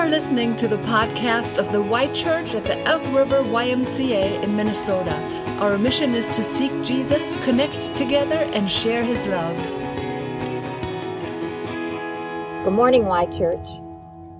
are 0.00 0.08
listening 0.08 0.56
to 0.56 0.66
the 0.66 0.78
podcast 0.78 1.58
of 1.58 1.70
the 1.72 1.82
Y 1.82 2.06
Church 2.14 2.54
at 2.54 2.64
the 2.64 2.78
Elk 2.86 3.02
River 3.14 3.42
YMCA 3.42 4.42
in 4.42 4.56
Minnesota. 4.56 5.14
Our 5.60 5.76
mission 5.76 6.14
is 6.14 6.26
to 6.30 6.42
seek 6.42 6.72
Jesus, 6.82 7.34
connect 7.44 7.98
together, 7.98 8.44
and 8.54 8.70
share 8.70 9.04
his 9.04 9.18
love. 9.26 9.58
Good 12.64 12.72
morning, 12.72 13.04
Y 13.04 13.26
Church. 13.26 13.68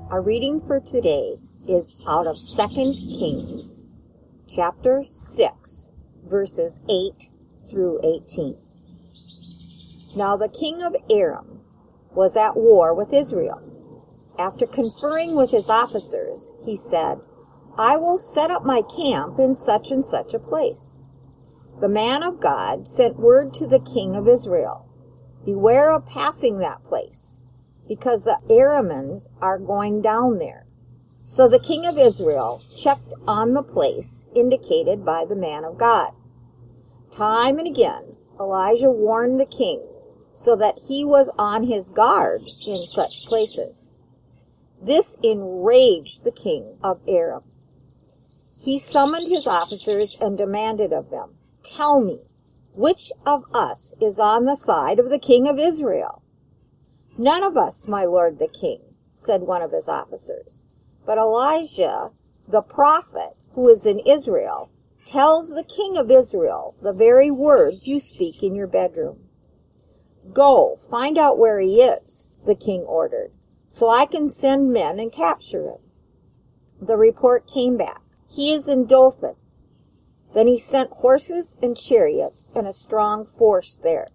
Our 0.08 0.22
reading 0.22 0.62
for 0.62 0.80
today 0.80 1.36
is 1.68 2.02
out 2.08 2.26
of 2.26 2.38
2 2.38 2.94
Kings, 2.94 3.82
chapter 4.48 5.04
6, 5.04 5.90
verses 6.24 6.80
8 6.88 7.28
through 7.70 8.00
18. 8.02 8.56
Now 10.16 10.38
the 10.38 10.48
king 10.48 10.80
of 10.80 10.96
Aram 11.10 11.60
was 12.14 12.34
at 12.34 12.56
war 12.56 12.94
with 12.94 13.12
Israel. 13.12 13.69
After 14.38 14.66
conferring 14.66 15.34
with 15.34 15.50
his 15.50 15.68
officers, 15.68 16.52
he 16.64 16.76
said, 16.76 17.20
I 17.76 17.96
will 17.96 18.18
set 18.18 18.50
up 18.50 18.64
my 18.64 18.82
camp 18.82 19.38
in 19.38 19.54
such 19.54 19.90
and 19.90 20.04
such 20.04 20.34
a 20.34 20.38
place. 20.38 20.96
The 21.80 21.88
man 21.88 22.22
of 22.22 22.40
God 22.40 22.86
sent 22.86 23.18
word 23.18 23.54
to 23.54 23.66
the 23.66 23.80
king 23.80 24.14
of 24.14 24.28
Israel, 24.28 24.86
Beware 25.44 25.94
of 25.94 26.06
passing 26.06 26.58
that 26.58 26.84
place, 26.84 27.40
because 27.88 28.24
the 28.24 28.38
Arameans 28.48 29.28
are 29.40 29.58
going 29.58 30.02
down 30.02 30.38
there. 30.38 30.66
So 31.24 31.48
the 31.48 31.58
king 31.58 31.86
of 31.86 31.96
Israel 31.96 32.62
checked 32.76 33.14
on 33.26 33.54
the 33.54 33.62
place 33.62 34.26
indicated 34.34 35.04
by 35.04 35.24
the 35.26 35.36
man 35.36 35.64
of 35.64 35.78
God. 35.78 36.12
Time 37.10 37.58
and 37.58 37.66
again, 37.66 38.16
Elijah 38.38 38.90
warned 38.90 39.40
the 39.40 39.46
king 39.46 39.82
so 40.32 40.56
that 40.56 40.80
he 40.88 41.04
was 41.04 41.30
on 41.38 41.64
his 41.64 41.88
guard 41.88 42.42
in 42.66 42.86
such 42.86 43.24
places. 43.24 43.89
This 44.82 45.18
enraged 45.22 46.24
the 46.24 46.30
king 46.30 46.78
of 46.82 47.00
Aram. 47.06 47.42
He 48.62 48.78
summoned 48.78 49.28
his 49.28 49.46
officers 49.46 50.16
and 50.20 50.38
demanded 50.38 50.92
of 50.92 51.10
them, 51.10 51.36
Tell 51.62 52.00
me, 52.00 52.20
which 52.74 53.12
of 53.26 53.44
us 53.52 53.94
is 54.00 54.18
on 54.18 54.46
the 54.46 54.56
side 54.56 54.98
of 54.98 55.10
the 55.10 55.18
king 55.18 55.46
of 55.46 55.58
Israel? 55.58 56.22
None 57.18 57.42
of 57.42 57.58
us, 57.58 57.86
my 57.88 58.04
lord 58.04 58.38
the 58.38 58.48
king, 58.48 58.80
said 59.12 59.42
one 59.42 59.60
of 59.60 59.72
his 59.72 59.86
officers. 59.86 60.62
But 61.04 61.18
Elijah, 61.18 62.10
the 62.48 62.62
prophet, 62.62 63.36
who 63.52 63.68
is 63.68 63.84
in 63.84 63.98
Israel, 64.00 64.70
tells 65.04 65.50
the 65.50 65.64
king 65.64 65.98
of 65.98 66.10
Israel 66.10 66.74
the 66.80 66.94
very 66.94 67.30
words 67.30 67.86
you 67.86 68.00
speak 68.00 68.42
in 68.42 68.54
your 68.54 68.66
bedroom. 68.66 69.28
Go, 70.32 70.76
find 70.76 71.18
out 71.18 71.38
where 71.38 71.60
he 71.60 71.82
is, 71.82 72.30
the 72.46 72.54
king 72.54 72.82
ordered 72.82 73.32
so 73.70 73.88
I 73.88 74.04
can 74.04 74.28
send 74.28 74.72
men 74.72 74.98
and 74.98 75.12
capture 75.12 75.68
it. 75.68 75.80
The 76.82 76.96
report 76.96 77.46
came 77.46 77.76
back. 77.76 78.02
He 78.28 78.52
is 78.52 78.68
in 78.68 78.86
Dothan. 78.86 79.36
Then 80.34 80.48
he 80.48 80.58
sent 80.58 80.90
horses 80.90 81.56
and 81.62 81.76
chariots 81.76 82.50
and 82.54 82.66
a 82.66 82.72
strong 82.72 83.24
force 83.24 83.78
there. 83.80 84.08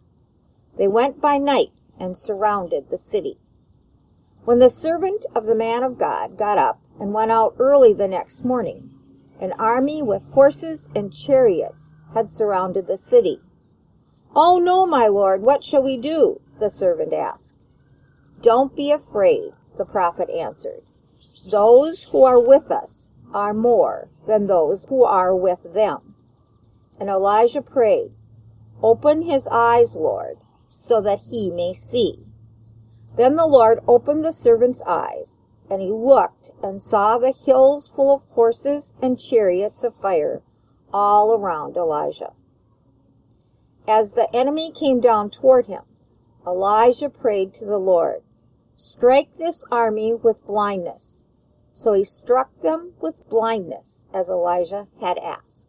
They 0.77 0.89
went 0.89 1.21
by 1.21 1.37
night 1.37 1.71
and 1.97 2.17
surrounded 2.17 2.89
the 2.89 2.97
city. 2.97 3.39
When 4.43 4.59
the 4.59 4.69
servant 4.69 5.25
of 5.33 5.45
the 5.45 5.55
man 5.55 5.83
of 5.83 5.97
God 5.97 6.37
got 6.37 6.57
up 6.57 6.81
and 6.99 7.13
went 7.13 7.31
out 7.31 7.55
early 7.57 7.93
the 7.93 8.09
next 8.09 8.43
morning, 8.43 8.91
an 9.39 9.53
army 9.53 10.01
with 10.01 10.31
horses 10.33 10.89
and 10.93 11.13
chariots 11.13 11.93
had 12.13 12.29
surrounded 12.29 12.87
the 12.87 12.97
city. 12.97 13.39
Oh 14.35 14.59
no, 14.59 14.85
my 14.85 15.07
lord, 15.07 15.41
what 15.41 15.63
shall 15.63 15.81
we 15.81 15.95
do? 15.95 16.41
the 16.59 16.69
servant 16.69 17.13
asked. 17.13 17.55
Don't 18.45 18.75
be 18.75 18.91
afraid, 18.91 19.53
the 19.75 19.85
prophet 19.85 20.29
answered. 20.29 20.83
Those 21.49 22.03
who 22.11 22.23
are 22.25 22.39
with 22.39 22.69
us 22.69 23.09
are 23.33 23.55
more 23.55 24.07
than 24.27 24.45
those 24.45 24.85
who 24.85 25.03
are 25.03 25.35
with 25.35 25.73
them. 25.73 26.13
And 26.99 27.09
Elijah 27.09 27.63
prayed, 27.63 28.11
Open 28.83 29.23
his 29.23 29.47
eyes, 29.47 29.95
Lord, 29.95 30.37
so 30.67 31.01
that 31.01 31.21
he 31.31 31.49
may 31.49 31.73
see. 31.73 32.19
Then 33.17 33.35
the 33.35 33.47
Lord 33.47 33.79
opened 33.87 34.23
the 34.23 34.31
servant's 34.31 34.83
eyes, 34.83 35.39
and 35.67 35.81
he 35.81 35.89
looked 35.89 36.51
and 36.61 36.79
saw 36.79 37.17
the 37.17 37.33
hills 37.47 37.87
full 37.87 38.13
of 38.13 38.21
horses 38.35 38.93
and 39.01 39.17
chariots 39.19 39.83
of 39.83 39.95
fire 39.95 40.43
all 40.93 41.33
around 41.33 41.77
Elijah. 41.77 42.33
As 43.87 44.13
the 44.13 44.29
enemy 44.35 44.71
came 44.71 44.99
down 44.99 45.31
toward 45.31 45.65
him, 45.65 45.81
Elijah 46.45 47.09
prayed 47.09 47.51
to 47.55 47.65
the 47.65 47.79
Lord, 47.79 48.21
Strike 48.75 49.37
this 49.37 49.65
army 49.71 50.13
with 50.13 50.45
blindness. 50.45 51.23
So 51.71 51.93
he 51.93 52.03
struck 52.03 52.53
them 52.61 52.93
with 53.01 53.27
blindness, 53.29 54.05
as 54.13 54.29
Elijah 54.29 54.87
had 55.01 55.17
asked. 55.17 55.67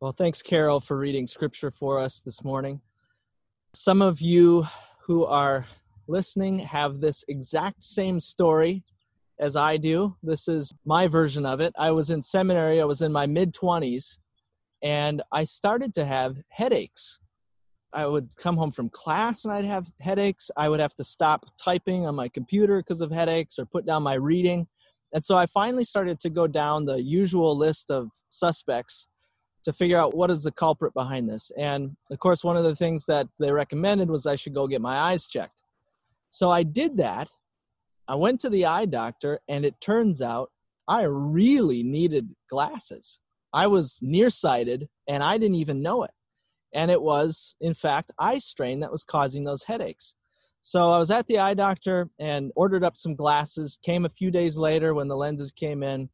Well, 0.00 0.12
thanks, 0.12 0.42
Carol, 0.42 0.80
for 0.80 0.96
reading 0.96 1.28
scripture 1.28 1.70
for 1.70 2.00
us 2.00 2.22
this 2.22 2.42
morning. 2.42 2.80
Some 3.72 4.02
of 4.02 4.20
you 4.20 4.66
who 5.06 5.24
are 5.24 5.66
listening 6.08 6.58
have 6.58 7.00
this 7.00 7.24
exact 7.28 7.84
same 7.84 8.18
story 8.18 8.82
as 9.38 9.54
I 9.54 9.76
do. 9.76 10.16
This 10.24 10.48
is 10.48 10.74
my 10.84 11.06
version 11.06 11.46
of 11.46 11.60
it. 11.60 11.72
I 11.78 11.92
was 11.92 12.10
in 12.10 12.20
seminary, 12.20 12.80
I 12.80 12.84
was 12.84 13.00
in 13.00 13.12
my 13.12 13.26
mid 13.26 13.54
20s, 13.54 14.18
and 14.82 15.22
I 15.30 15.44
started 15.44 15.94
to 15.94 16.04
have 16.04 16.36
headaches 16.48 17.20
I 17.94 18.06
would 18.06 18.28
come 18.36 18.56
home 18.56 18.72
from 18.72 18.88
class 18.88 19.44
and 19.44 19.52
I'd 19.52 19.64
have 19.64 19.86
headaches. 20.00 20.50
I 20.56 20.68
would 20.68 20.80
have 20.80 20.94
to 20.94 21.04
stop 21.04 21.46
typing 21.62 22.06
on 22.06 22.14
my 22.14 22.28
computer 22.28 22.78
because 22.78 23.00
of 23.00 23.10
headaches 23.10 23.58
or 23.58 23.66
put 23.66 23.86
down 23.86 24.02
my 24.02 24.14
reading. 24.14 24.66
And 25.12 25.22
so 25.22 25.36
I 25.36 25.46
finally 25.46 25.84
started 25.84 26.18
to 26.20 26.30
go 26.30 26.46
down 26.46 26.86
the 26.86 27.02
usual 27.02 27.56
list 27.56 27.90
of 27.90 28.10
suspects 28.30 29.08
to 29.64 29.72
figure 29.72 29.98
out 29.98 30.14
what 30.14 30.30
is 30.30 30.42
the 30.42 30.52
culprit 30.52 30.94
behind 30.94 31.28
this. 31.28 31.52
And 31.56 31.96
of 32.10 32.18
course, 32.18 32.42
one 32.42 32.56
of 32.56 32.64
the 32.64 32.74
things 32.74 33.04
that 33.06 33.28
they 33.38 33.52
recommended 33.52 34.10
was 34.10 34.26
I 34.26 34.36
should 34.36 34.54
go 34.54 34.66
get 34.66 34.80
my 34.80 34.98
eyes 34.98 35.26
checked. 35.26 35.62
So 36.30 36.50
I 36.50 36.62
did 36.62 36.96
that. 36.96 37.28
I 38.08 38.14
went 38.14 38.40
to 38.40 38.50
the 38.50 38.66
eye 38.66 38.86
doctor, 38.86 39.38
and 39.48 39.64
it 39.64 39.80
turns 39.80 40.20
out 40.20 40.50
I 40.88 41.02
really 41.02 41.82
needed 41.82 42.34
glasses. 42.48 43.20
I 43.52 43.68
was 43.68 44.00
nearsighted, 44.02 44.88
and 45.06 45.22
I 45.22 45.38
didn't 45.38 45.56
even 45.56 45.82
know 45.82 46.02
it 46.02 46.10
and 46.74 46.90
it 46.90 47.00
was 47.00 47.54
in 47.60 47.74
fact 47.74 48.10
eye 48.18 48.38
strain 48.38 48.80
that 48.80 48.92
was 48.92 49.04
causing 49.04 49.44
those 49.44 49.62
headaches. 49.62 50.14
So 50.62 50.90
i 50.90 50.98
was 50.98 51.10
at 51.10 51.26
the 51.26 51.38
eye 51.38 51.54
doctor 51.54 52.08
and 52.18 52.52
ordered 52.54 52.84
up 52.84 52.96
some 52.96 53.14
glasses 53.16 53.78
came 53.82 54.04
a 54.04 54.08
few 54.10 54.30
days 54.30 54.56
later 54.56 54.94
when 54.94 55.08
the 55.08 55.16
lenses 55.16 55.52
came 55.52 55.82
in 55.82 56.08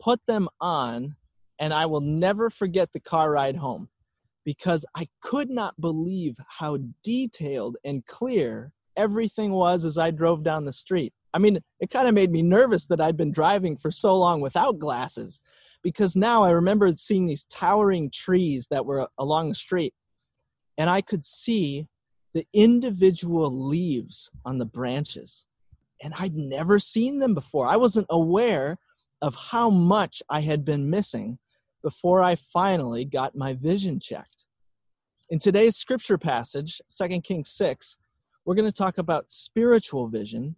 put 0.00 0.20
them 0.26 0.48
on 0.60 1.14
and 1.60 1.72
i 1.72 1.86
will 1.86 2.00
never 2.00 2.50
forget 2.50 2.92
the 2.92 3.00
car 3.00 3.30
ride 3.30 3.56
home 3.56 3.88
because 4.44 4.84
i 4.96 5.06
could 5.20 5.48
not 5.48 5.80
believe 5.80 6.36
how 6.48 6.76
detailed 7.04 7.76
and 7.84 8.04
clear 8.06 8.72
everything 8.96 9.52
was 9.52 9.84
as 9.84 9.96
i 9.96 10.10
drove 10.10 10.42
down 10.42 10.64
the 10.64 10.72
street. 10.72 11.14
I 11.32 11.38
mean 11.38 11.60
it 11.80 11.90
kind 11.90 12.08
of 12.08 12.14
made 12.14 12.32
me 12.32 12.42
nervous 12.42 12.86
that 12.86 13.00
i'd 13.00 13.16
been 13.16 13.30
driving 13.30 13.76
for 13.76 13.92
so 13.92 14.18
long 14.18 14.40
without 14.40 14.80
glasses 14.80 15.40
because 15.82 16.16
now 16.16 16.42
i 16.42 16.50
remember 16.50 16.90
seeing 16.90 17.26
these 17.26 17.44
towering 17.44 18.10
trees 18.10 18.66
that 18.70 18.84
were 18.84 19.08
along 19.18 19.48
the 19.48 19.54
street 19.54 19.94
and 20.78 20.88
I 20.88 21.00
could 21.00 21.24
see 21.24 21.86
the 22.34 22.46
individual 22.52 23.50
leaves 23.50 24.30
on 24.44 24.58
the 24.58 24.64
branches. 24.64 25.46
And 26.02 26.14
I'd 26.18 26.34
never 26.34 26.78
seen 26.78 27.18
them 27.18 27.34
before. 27.34 27.66
I 27.66 27.76
wasn't 27.76 28.06
aware 28.10 28.78
of 29.20 29.34
how 29.34 29.70
much 29.70 30.22
I 30.28 30.40
had 30.40 30.64
been 30.64 30.90
missing 30.90 31.38
before 31.82 32.22
I 32.22 32.36
finally 32.36 33.04
got 33.04 33.36
my 33.36 33.54
vision 33.54 34.00
checked. 34.00 34.46
In 35.30 35.38
today's 35.38 35.76
scripture 35.76 36.18
passage, 36.18 36.80
2 36.96 37.20
Kings 37.20 37.50
6, 37.50 37.96
we're 38.44 38.54
going 38.54 38.68
to 38.68 38.76
talk 38.76 38.98
about 38.98 39.30
spiritual 39.30 40.08
vision 40.08 40.56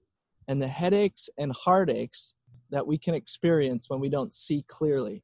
and 0.49 0.60
the 0.60 0.69
headaches 0.69 1.28
and 1.39 1.53
heartaches 1.53 2.34
that 2.71 2.87
we 2.87 2.99
can 2.99 3.15
experience 3.15 3.89
when 3.89 4.01
we 4.01 4.09
don't 4.09 4.33
see 4.33 4.65
clearly. 4.69 5.22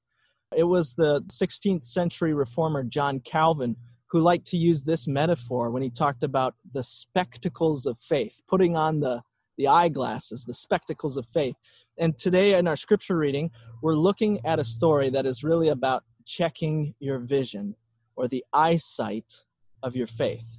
It 0.56 0.64
was 0.64 0.94
the 0.94 1.22
16th 1.22 1.84
century 1.84 2.34
reformer 2.34 2.82
John 2.82 3.20
Calvin 3.20 3.76
who 4.10 4.20
liked 4.20 4.46
to 4.46 4.56
use 4.56 4.82
this 4.82 5.06
metaphor 5.06 5.70
when 5.70 5.82
he 5.82 5.90
talked 5.90 6.22
about 6.22 6.54
the 6.72 6.82
spectacles 6.82 7.86
of 7.86 7.98
faith, 7.98 8.40
putting 8.48 8.76
on 8.76 9.00
the, 9.00 9.22
the 9.56 9.68
eyeglasses, 9.68 10.44
the 10.44 10.54
spectacles 10.54 11.16
of 11.16 11.26
faith. 11.26 11.54
And 11.98 12.18
today 12.18 12.54
in 12.54 12.66
our 12.66 12.76
scripture 12.76 13.16
reading, 13.16 13.50
we're 13.82 13.94
looking 13.94 14.44
at 14.44 14.58
a 14.58 14.64
story 14.64 15.10
that 15.10 15.26
is 15.26 15.44
really 15.44 15.68
about 15.68 16.02
checking 16.26 16.94
your 16.98 17.18
vision 17.18 17.76
or 18.16 18.26
the 18.26 18.44
eyesight 18.52 19.42
of 19.82 19.94
your 19.94 20.06
faith. 20.06 20.58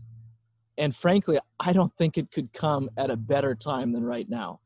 And 0.77 0.95
frankly, 0.95 1.37
I 1.59 1.73
don't 1.73 1.95
think 1.97 2.17
it 2.17 2.31
could 2.31 2.53
come 2.53 2.89
at 2.97 3.11
a 3.11 3.17
better 3.17 3.53
time 3.53 3.91
than 3.91 4.03
right 4.03 4.29
now. 4.29 4.61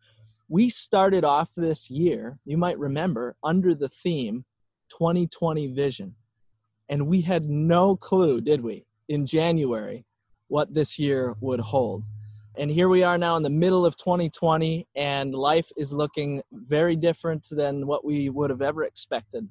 We 0.48 0.70
started 0.70 1.26
off 1.26 1.50
this 1.56 1.90
year, 1.90 2.38
you 2.46 2.58
might 2.58 2.78
remember, 2.78 3.36
under 3.44 3.74
the 3.74 3.90
theme 3.90 4.46
2020 4.90 5.68
Vision. 5.74 6.16
And 6.90 7.08
we 7.08 7.22
had 7.22 7.50
no 7.50 7.96
clue, 7.96 8.42
did 8.42 8.62
we, 8.62 8.86
in 9.10 9.26
January, 9.26 10.06
what 10.48 10.74
this 10.74 11.00
year 11.00 11.36
would 11.42 11.60
hold. 11.60 12.04
And 12.58 12.72
here 12.72 12.88
we 12.88 13.04
are 13.04 13.18
now 13.18 13.36
in 13.36 13.44
the 13.44 13.50
middle 13.50 13.86
of 13.86 13.98
2020, 13.98 14.88
and 14.96 15.36
life 15.36 15.70
is 15.76 15.94
looking 15.94 16.42
very 16.52 16.96
different 16.96 17.48
than 17.52 17.86
what 17.86 18.06
we 18.06 18.30
would 18.30 18.50
have 18.50 18.62
ever 18.62 18.84
expected. 18.84 19.50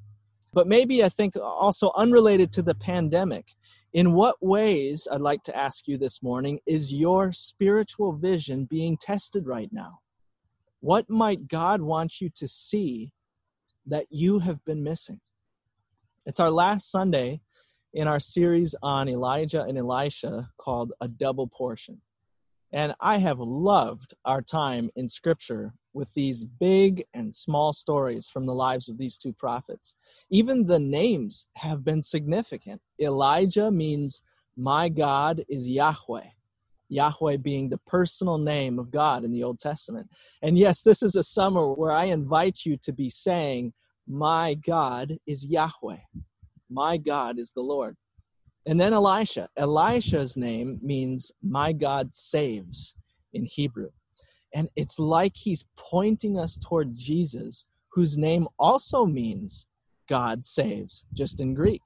But 0.54 0.69
maybe 0.69 1.04
I 1.04 1.08
think 1.08 1.36
also 1.36 1.90
unrelated 1.96 2.52
to 2.54 2.62
the 2.62 2.75
pandemic. 2.75 3.54
In 3.92 4.12
what 4.12 4.36
ways, 4.40 5.06
I'd 5.10 5.20
like 5.20 5.42
to 5.44 5.56
ask 5.56 5.86
you 5.86 5.98
this 5.98 6.22
morning, 6.22 6.60
is 6.66 6.92
your 6.92 7.32
spiritual 7.32 8.12
vision 8.12 8.64
being 8.64 8.96
tested 8.96 9.46
right 9.46 9.69
now? 9.70 9.98
What 10.81 11.10
might 11.10 11.48
God 11.48 11.81
want 11.81 12.20
you 12.20 12.31
to 12.36 12.48
see 12.48 13.12
that 13.86 14.06
you 14.10 14.38
have 14.38 14.64
been 14.64 14.82
missing? 14.82 15.20
It's 16.26 16.40
our 16.40 16.50
last 16.50 16.90
Sunday 16.90 17.42
in 17.92 18.08
our 18.08 18.18
series 18.18 18.74
on 18.82 19.10
Elijah 19.10 19.62
and 19.62 19.76
Elisha 19.76 20.48
called 20.56 20.94
A 21.02 21.06
Double 21.06 21.46
Portion. 21.46 22.00
And 22.72 22.94
I 22.98 23.18
have 23.18 23.40
loved 23.40 24.14
our 24.24 24.40
time 24.40 24.88
in 24.96 25.06
Scripture 25.06 25.74
with 25.92 26.08
these 26.14 26.42
big 26.42 27.04
and 27.12 27.34
small 27.34 27.74
stories 27.74 28.30
from 28.30 28.46
the 28.46 28.54
lives 28.54 28.88
of 28.88 28.96
these 28.96 29.18
two 29.18 29.34
prophets. 29.34 29.96
Even 30.30 30.64
the 30.64 30.78
names 30.78 31.46
have 31.56 31.84
been 31.84 32.00
significant. 32.00 32.80
Elijah 32.98 33.70
means, 33.70 34.22
My 34.56 34.88
God 34.88 35.44
is 35.50 35.68
Yahweh. 35.68 36.28
Yahweh 36.88 37.36
being 37.36 37.68
the 37.68 37.78
personal 37.86 38.38
name 38.38 38.78
of 38.78 38.90
God 38.90 39.24
in 39.24 39.30
the 39.30 39.42
Old 39.42 39.60
Testament. 39.60 40.08
And 40.40 40.56
yes, 40.56 40.80
this 40.80 41.02
is 41.02 41.16
a 41.16 41.22
summer 41.22 41.70
where 41.74 41.92
I 41.92 42.06
invite 42.06 42.64
you 42.64 42.78
to 42.78 42.94
be 42.94 43.10
saying, 43.10 43.74
My 44.06 44.54
God 44.54 45.16
is 45.26 45.46
Yahweh. 45.46 45.98
My 46.70 46.96
God 46.96 47.38
is 47.38 47.52
the 47.52 47.62
Lord. 47.62 47.96
And 48.66 48.80
then 48.80 48.92
Elisha. 48.92 49.48
Elisha's 49.56 50.36
name 50.36 50.78
means 50.82 51.30
my 51.42 51.72
God 51.72 52.12
saves 52.12 52.94
in 53.32 53.44
Hebrew. 53.44 53.90
And 54.54 54.68
it's 54.76 54.98
like 54.98 55.32
he's 55.34 55.64
pointing 55.76 56.38
us 56.38 56.56
toward 56.56 56.96
Jesus, 56.96 57.66
whose 57.90 58.16
name 58.16 58.46
also 58.58 59.04
means 59.04 59.66
God 60.08 60.44
saves, 60.44 61.04
just 61.12 61.40
in 61.40 61.54
Greek. 61.54 61.82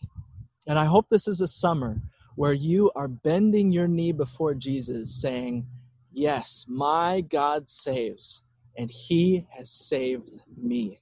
And 0.67 0.79
I 0.79 0.85
hope 0.85 1.09
this 1.09 1.29
is 1.29 1.41
a 1.41 1.49
summer 1.49 2.01
where 2.37 2.53
you 2.53 2.91
are 2.95 3.09
bending 3.09 3.73
your 3.73 3.89
knee 3.89 4.13
before 4.13 4.55
Jesus, 4.55 5.21
saying, 5.21 5.67
Yes, 6.13 6.65
my 6.69 7.23
God 7.23 7.69
saves, 7.69 8.43
and 8.77 8.91
he 8.91 9.47
has 9.51 9.71
saved 9.71 10.31
me. 10.57 11.01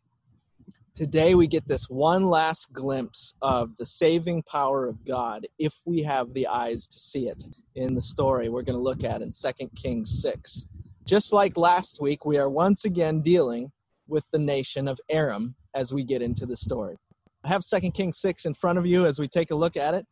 Today, 0.97 1.35
we 1.35 1.47
get 1.47 1.69
this 1.69 1.91
one 1.91 2.25
last 2.25 2.73
glimpse 2.73 3.35
of 3.43 3.77
the 3.77 3.85
saving 3.85 4.43
power 4.45 4.89
of 4.89 5.05
God 5.05 5.47
if 5.59 5.75
we 5.85 6.03
have 6.03 6.33
the 6.33 6.47
eyes 6.47 6.87
to 6.87 6.99
see 6.99 7.29
it 7.29 7.45
in 7.75 7.95
the 7.95 8.01
story 8.01 8.49
we're 8.49 8.63
going 8.63 8.79
to 8.79 8.83
look 8.83 9.05
at 9.05 9.21
in 9.21 9.29
2 9.31 9.69
Kings 9.77 10.23
6. 10.23 10.67
Just 11.05 11.35
like 11.35 11.59
last 11.59 12.01
week, 12.01 12.25
we 12.25 12.39
are 12.39 12.49
once 12.49 12.87
again 12.87 13.21
dealing 13.21 13.71
with 14.09 14.25
the 14.33 14.39
nation 14.39 14.89
of 14.89 14.99
Aram 15.11 15.55
as 15.75 15.93
we 15.93 16.03
get 16.03 16.23
into 16.23 16.47
the 16.47 16.57
story. 16.57 16.97
I 17.45 17.49
have 17.49 17.61
2 17.63 17.91
Kings 17.91 18.17
6 18.17 18.47
in 18.47 18.55
front 18.55 18.79
of 18.79 18.87
you 18.87 19.05
as 19.05 19.19
we 19.19 19.29
take 19.29 19.51
a 19.51 19.55
look 19.55 19.77
at 19.77 19.93
it. 19.93 20.07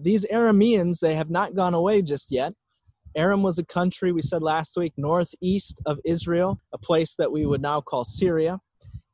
These 0.00 0.24
Arameans, 0.32 1.00
they 1.00 1.16
have 1.16 1.28
not 1.28 1.54
gone 1.54 1.74
away 1.74 2.00
just 2.00 2.32
yet. 2.32 2.54
Aram 3.14 3.42
was 3.42 3.58
a 3.58 3.64
country, 3.66 4.10
we 4.10 4.22
said 4.22 4.42
last 4.42 4.78
week, 4.78 4.94
northeast 4.96 5.82
of 5.84 6.00
Israel, 6.02 6.62
a 6.72 6.78
place 6.78 7.14
that 7.16 7.30
we 7.30 7.44
would 7.44 7.60
now 7.60 7.82
call 7.82 8.04
Syria. 8.04 8.58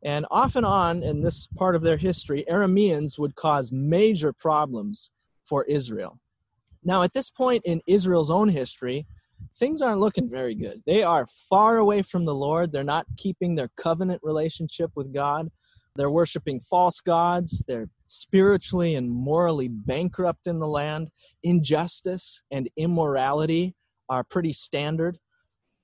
And 0.06 0.24
off 0.30 0.54
and 0.54 0.64
on 0.64 1.02
in 1.02 1.20
this 1.20 1.48
part 1.48 1.74
of 1.74 1.82
their 1.82 1.96
history, 1.96 2.44
Arameans 2.48 3.18
would 3.18 3.34
cause 3.34 3.72
major 3.72 4.32
problems 4.32 5.10
for 5.44 5.64
Israel. 5.64 6.20
Now, 6.84 7.02
at 7.02 7.12
this 7.12 7.28
point 7.28 7.64
in 7.64 7.82
Israel's 7.88 8.30
own 8.30 8.48
history, 8.48 9.04
things 9.58 9.82
aren't 9.82 9.98
looking 9.98 10.30
very 10.30 10.54
good. 10.54 10.80
They 10.86 11.02
are 11.02 11.26
far 11.26 11.78
away 11.78 12.02
from 12.02 12.24
the 12.24 12.36
Lord. 12.36 12.70
They're 12.70 12.84
not 12.84 13.06
keeping 13.16 13.56
their 13.56 13.70
covenant 13.76 14.20
relationship 14.22 14.92
with 14.94 15.12
God. 15.12 15.50
They're 15.96 16.08
worshiping 16.08 16.60
false 16.60 17.00
gods. 17.00 17.64
They're 17.66 17.88
spiritually 18.04 18.94
and 18.94 19.10
morally 19.10 19.66
bankrupt 19.66 20.46
in 20.46 20.60
the 20.60 20.68
land. 20.68 21.10
Injustice 21.42 22.44
and 22.52 22.70
immorality 22.76 23.74
are 24.08 24.22
pretty 24.22 24.52
standard. 24.52 25.18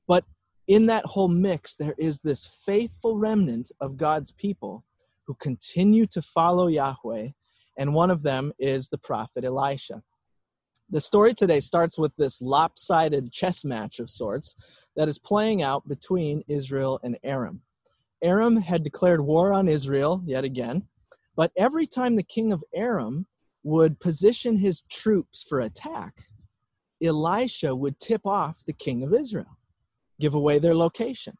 But 0.07 0.25
in 0.73 0.87
that 0.87 1.05
whole 1.05 1.29
mix, 1.29 1.77
there 1.77 1.95
is 1.99 2.21
this 2.21 2.47
faithful 2.65 3.19
remnant 3.19 3.71
of 3.83 3.99
God's 3.99 4.33
people 4.33 4.83
who 5.27 5.35
continue 5.35 6.07
to 6.07 6.23
follow 6.23 6.67
Yahweh, 6.67 7.29
and 7.77 7.93
one 7.93 8.11
of 8.11 8.23
them 8.23 8.55
is 8.59 8.89
the 8.89 8.97
prophet 8.97 9.45
Elisha. 9.45 10.03
The 10.89 11.03
story 11.03 11.35
today 11.35 11.61
starts 11.61 11.99
with 11.99 12.17
this 12.17 12.41
lopsided 12.41 13.31
chess 13.31 13.67
match 13.67 13.99
of 13.99 14.09
sorts 14.09 14.55
that 14.97 15.09
is 15.09 15.19
playing 15.19 15.63
out 15.63 15.87
between 15.89 16.43
Israel 16.49 16.99
and 17.03 17.19
Aram. 17.23 17.61
Aram 18.23 18.57
had 18.57 18.83
declared 18.83 19.21
war 19.21 19.53
on 19.53 19.69
Israel 19.69 20.23
yet 20.25 20.45
again, 20.45 20.85
but 21.37 21.53
every 21.55 21.87
time 21.87 22.17
the 22.17 22.23
king 22.23 22.51
of 22.51 22.65
Aram 22.75 23.27
would 23.63 24.01
position 24.01 24.57
his 24.57 24.81
troops 24.91 25.45
for 25.47 25.61
attack, 25.61 26.15
Elisha 27.03 27.77
would 27.77 28.01
tip 28.01 28.27
off 28.27 28.65
the 28.65 28.73
king 28.73 29.03
of 29.03 29.13
Israel 29.13 29.59
give 30.23 30.35
away 30.35 30.59
their 30.59 30.75
location. 30.75 31.37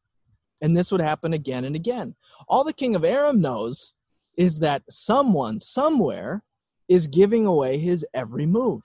And 0.61 0.76
this 0.76 0.90
would 0.93 1.00
happen 1.00 1.32
again 1.32 1.64
and 1.64 1.75
again. 1.75 2.14
All 2.49 2.64
the 2.64 2.73
king 2.73 2.94
of 2.94 3.05
Aram 3.05 3.40
knows 3.40 3.94
is 4.37 4.58
that 4.58 4.82
someone 4.90 5.58
somewhere 5.58 6.43
is 6.88 7.06
giving 7.06 7.46
away 7.46 7.79
his 7.79 8.05
every 8.12 8.44
move. 8.44 8.82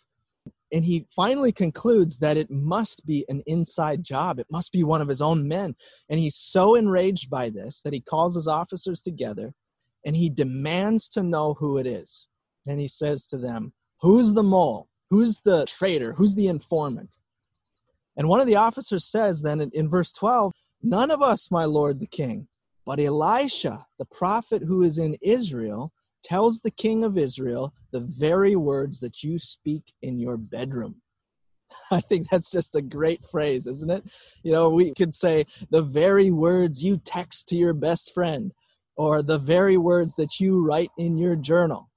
And 0.72 0.84
he 0.84 1.08
finally 1.16 1.52
concludes 1.52 2.20
that 2.20 2.38
it 2.38 2.52
must 2.52 3.06
be 3.06 3.26
an 3.30 3.42
inside 3.48 4.04
job. 4.04 4.40
It 4.40 4.48
must 4.52 4.72
be 4.72 4.84
one 4.84 5.02
of 5.02 5.08
his 5.08 5.22
own 5.22 5.48
men. 5.48 5.76
And 6.10 6.20
he's 6.20 6.36
so 6.36 6.76
enraged 6.76 7.30
by 7.30 7.50
this 7.50 7.82
that 7.82 7.94
he 7.94 8.02
calls 8.02 8.36
his 8.36 8.48
officers 8.48 9.02
together 9.02 9.54
and 10.06 10.16
he 10.16 10.30
demands 10.30 11.08
to 11.10 11.24
know 11.24 11.56
who 11.56 11.78
it 11.78 11.88
is. 11.88 12.28
And 12.68 12.80
he 12.80 12.88
says 12.88 13.28
to 13.28 13.38
them, 13.38 13.74
Who's 14.02 14.34
the 14.34 14.44
mole? 14.44 14.90
Who's 15.10 15.40
the 15.40 15.66
traitor? 15.66 16.14
Who's 16.14 16.36
the 16.36 16.48
informant? 16.48 17.18
And 18.18 18.28
one 18.28 18.42
of 18.42 18.48
the 18.48 18.56
officers 18.56 19.06
says 19.06 19.42
then 19.42 19.70
in, 19.74 19.88
verse 19.88 20.12
12, 20.12 20.52
None 20.84 21.12
of 21.12 21.22
us, 21.22 21.50
my 21.50 21.66
lord 21.66 22.00
the 22.00 22.08
king, 22.08 22.48
but 22.86 23.00
Elisha, 23.00 23.86
the 23.98 24.06
prophet 24.06 24.64
who 24.64 24.84
is 24.84 24.98
in 24.98 25.18
Israel, 25.22 25.92
tells 26.24 26.60
the 26.60 26.72
king 26.72 27.04
of 27.04 27.18
Israel 27.18 27.74
the 27.92 28.00
very 28.00 28.56
words 28.56 29.00
that 29.00 29.24
you 29.24 29.40
speak 29.40 29.94
in 30.02 30.20
your 30.20 30.38
bedroom. 30.38 30.96
I 31.92 32.02
think 32.02 32.30
that's 32.30 32.52
just 32.52 32.76
a 32.76 32.82
great 32.82 33.26
phrase, 33.26 33.68
isn't 33.68 33.90
it? 33.90 34.04
You 34.44 34.52
know, 34.52 34.70
we 34.70 34.94
could 34.94 35.14
say 35.14 35.46
the 35.70 35.82
very 35.82 36.32
words 36.32 36.84
you 36.84 36.98
text 36.98 37.48
to 37.50 37.58
your 37.58 37.74
best 37.74 38.14
friend, 38.14 38.52
or 38.96 39.22
the 39.22 39.38
very 39.38 39.78
words 39.78 40.16
that 40.16 40.40
you 40.40 40.66
write 40.66 40.92
in 40.98 41.18
your 41.18 41.36
journal. 41.36 41.90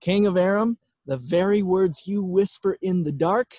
King 0.00 0.26
of 0.26 0.36
Aram, 0.36 0.76
the 1.06 1.16
very 1.16 1.62
words 1.62 2.02
you 2.06 2.22
whisper 2.22 2.76
in 2.82 3.02
the 3.02 3.12
dark, 3.12 3.54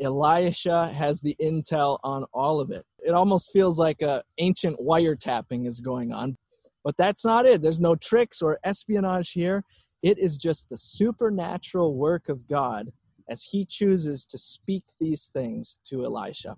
Elisha 0.00 0.88
has 0.88 1.20
the 1.20 1.36
intel 1.40 1.98
on 2.02 2.24
all 2.32 2.60
of 2.60 2.70
it. 2.70 2.84
It 3.04 3.12
almost 3.12 3.52
feels 3.52 3.78
like 3.78 4.02
a 4.02 4.22
ancient 4.38 4.78
wiretapping 4.78 5.66
is 5.66 5.80
going 5.80 6.12
on, 6.12 6.36
but 6.84 6.96
that's 6.96 7.24
not 7.24 7.46
it. 7.46 7.62
There's 7.62 7.80
no 7.80 7.94
tricks 7.96 8.42
or 8.42 8.58
espionage 8.64 9.30
here. 9.30 9.64
It 10.02 10.18
is 10.18 10.36
just 10.36 10.68
the 10.68 10.76
supernatural 10.76 11.94
work 11.94 12.28
of 12.28 12.46
God 12.46 12.92
as 13.28 13.42
he 13.42 13.64
chooses 13.64 14.24
to 14.26 14.38
speak 14.38 14.84
these 15.00 15.30
things 15.32 15.78
to 15.88 16.04
Elisha. 16.04 16.56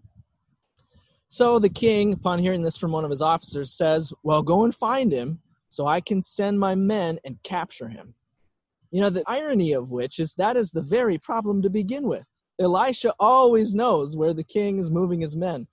So 1.28 1.58
the 1.58 1.68
king, 1.68 2.14
upon 2.14 2.38
hearing 2.38 2.62
this 2.62 2.76
from 2.76 2.92
one 2.92 3.04
of 3.04 3.10
his 3.10 3.22
officers, 3.22 3.76
says, 3.76 4.12
Well, 4.22 4.42
go 4.42 4.64
and 4.64 4.74
find 4.74 5.12
him 5.12 5.40
so 5.68 5.86
I 5.86 6.00
can 6.00 6.22
send 6.22 6.58
my 6.58 6.74
men 6.74 7.18
and 7.24 7.42
capture 7.42 7.88
him. 7.88 8.14
You 8.90 9.02
know, 9.02 9.10
the 9.10 9.24
irony 9.26 9.74
of 9.74 9.92
which 9.92 10.18
is 10.18 10.34
that 10.34 10.56
is 10.56 10.70
the 10.70 10.82
very 10.82 11.18
problem 11.18 11.60
to 11.62 11.70
begin 11.70 12.04
with. 12.08 12.24
Elisha 12.60 13.12
always 13.18 13.74
knows 13.74 14.16
where 14.16 14.34
the 14.34 14.44
king 14.44 14.78
is 14.78 14.90
moving 14.90 15.20
his 15.20 15.36
men. 15.36 15.66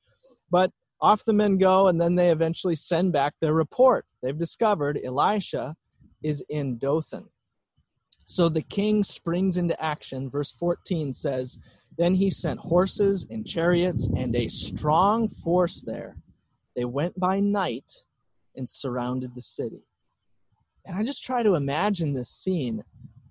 But 0.51 0.72
off 1.01 1.25
the 1.25 1.34
men 1.34 1.58
go, 1.58 1.88
and 1.88 2.00
then 2.00 2.15
they 2.15 2.32
eventually 2.32 2.75
send 2.75 3.12
back 3.12 3.34
their 3.39 3.54
report. 3.54 4.06
They've 4.22 4.38
discovered 4.38 5.00
Elisha 5.04 5.75
is 6.24 6.44
in 6.50 6.77
Dothan. 6.77 7.30
So 8.25 8.50
the 8.50 8.62
king 8.62 9.04
springs 9.04 9.58
into 9.58 9.80
action. 9.82 10.30
Verse 10.30 10.51
14 10.51 11.13
says, 11.13 11.58
Then 11.98 12.15
he 12.15 12.30
sent 12.30 12.60
horses 12.60 13.25
and 13.30 13.46
chariots 13.46 14.08
and 14.15 14.36
a 14.36 14.48
strong 14.48 15.27
force 15.27 15.82
there. 15.82 16.18
They 16.75 16.86
went 16.86 17.20
by 17.20 17.39
night 17.39 17.92
and 18.56 18.70
surrounded 18.70 19.36
the 19.36 19.42
city. 19.42 19.84
And 20.86 20.98
I 20.98 21.04
just 21.04 21.24
try 21.24 21.44
to 21.44 21.56
imagine 21.56 22.13
this 22.13 22.30
scene 22.30 22.84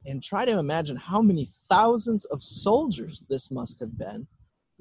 and 0.06 0.22
try 0.22 0.44
to 0.44 0.58
imagine 0.58 0.96
how 0.96 1.20
many 1.22 1.48
thousands 1.68 2.24
of 2.26 2.42
soldiers 2.42 3.26
this 3.28 3.50
must 3.50 3.80
have 3.80 3.96
been 3.98 4.26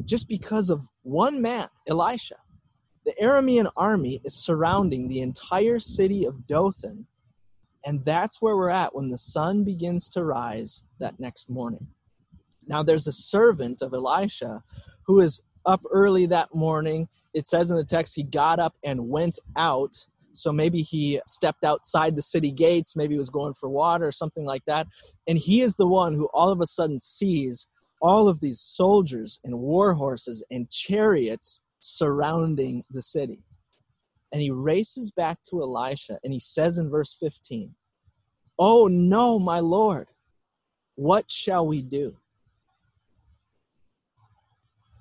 just 0.05 0.27
because 0.27 0.69
of 0.69 0.89
one 1.03 1.41
man, 1.41 1.67
Elisha. 1.87 2.35
The 3.05 3.13
Aramean 3.21 3.69
army 3.75 4.21
is 4.23 4.33
surrounding 4.33 5.07
the 5.07 5.19
entire 5.19 5.79
city 5.79 6.25
of 6.25 6.47
Dothan, 6.47 7.05
and 7.85 8.03
that's 8.05 8.41
where 8.41 8.55
we're 8.55 8.69
at 8.69 8.95
when 8.95 9.09
the 9.09 9.17
sun 9.17 9.63
begins 9.63 10.07
to 10.09 10.23
rise 10.23 10.83
that 10.99 11.19
next 11.19 11.49
morning. 11.49 11.87
Now, 12.65 12.81
there's 12.81 13.07
a 13.07 13.11
servant 13.11 13.81
of 13.81 13.93
Elisha 13.93 14.63
who 15.05 15.19
is 15.19 15.41
up 15.65 15.81
early 15.91 16.25
that 16.27 16.53
morning. 16.53 17.07
It 17.33 17.47
says 17.47 17.71
in 17.71 17.77
the 17.77 17.83
text 17.83 18.15
he 18.15 18.23
got 18.23 18.59
up 18.59 18.75
and 18.83 19.09
went 19.09 19.39
out. 19.57 20.05
So 20.33 20.51
maybe 20.51 20.81
he 20.81 21.21
stepped 21.27 21.63
outside 21.63 22.15
the 22.15 22.21
city 22.21 22.51
gates, 22.51 22.95
maybe 22.95 23.13
he 23.13 23.19
was 23.19 23.29
going 23.29 23.53
for 23.53 23.69
water 23.69 24.07
or 24.07 24.11
something 24.11 24.45
like 24.45 24.65
that. 24.65 24.87
And 25.27 25.37
he 25.37 25.61
is 25.61 25.75
the 25.75 25.87
one 25.87 26.13
who 26.13 26.29
all 26.33 26.51
of 26.51 26.61
a 26.61 26.67
sudden 26.67 26.99
sees 26.99 27.67
all 28.01 28.27
of 28.27 28.39
these 28.41 28.59
soldiers 28.59 29.39
and 29.43 29.59
war 29.59 29.93
horses 29.93 30.43
and 30.51 30.69
chariots 30.69 31.61
surrounding 31.79 32.83
the 32.91 33.01
city. 33.01 33.39
And 34.31 34.41
he 34.41 34.51
races 34.51 35.11
back 35.11 35.37
to 35.49 35.61
Elisha 35.61 36.19
and 36.23 36.33
he 36.33 36.39
says 36.39 36.77
in 36.77 36.89
verse 36.89 37.15
15, 37.19 37.75
Oh 38.59 38.87
no, 38.87 39.39
my 39.39 39.59
Lord, 39.59 40.07
what 40.95 41.29
shall 41.29 41.65
we 41.65 41.81
do? 41.81 42.15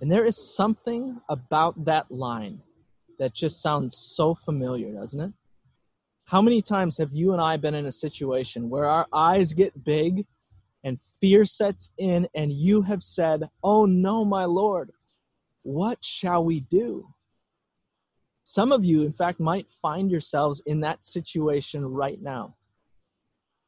And 0.00 0.10
there 0.10 0.26
is 0.26 0.54
something 0.56 1.20
about 1.28 1.84
that 1.84 2.10
line 2.10 2.60
that 3.22 3.32
just 3.32 3.62
sounds 3.62 3.96
so 3.96 4.34
familiar, 4.34 4.92
doesn't 4.92 5.20
it? 5.20 5.32
How 6.24 6.42
many 6.42 6.60
times 6.60 6.98
have 6.98 7.12
you 7.12 7.32
and 7.32 7.40
I 7.40 7.56
been 7.56 7.72
in 7.72 7.86
a 7.86 7.92
situation 7.92 8.68
where 8.68 8.86
our 8.86 9.06
eyes 9.12 9.52
get 9.52 9.84
big 9.84 10.26
and 10.82 10.98
fear 11.20 11.44
sets 11.44 11.88
in, 11.98 12.26
and 12.34 12.52
you 12.52 12.82
have 12.82 13.00
said, 13.00 13.48
Oh 13.62 13.86
no, 13.86 14.24
my 14.24 14.44
Lord, 14.44 14.90
what 15.62 16.04
shall 16.04 16.44
we 16.44 16.58
do? 16.58 17.14
Some 18.42 18.72
of 18.72 18.84
you, 18.84 19.02
in 19.02 19.12
fact, 19.12 19.38
might 19.38 19.70
find 19.70 20.10
yourselves 20.10 20.60
in 20.66 20.80
that 20.80 21.04
situation 21.04 21.84
right 21.84 22.20
now. 22.20 22.56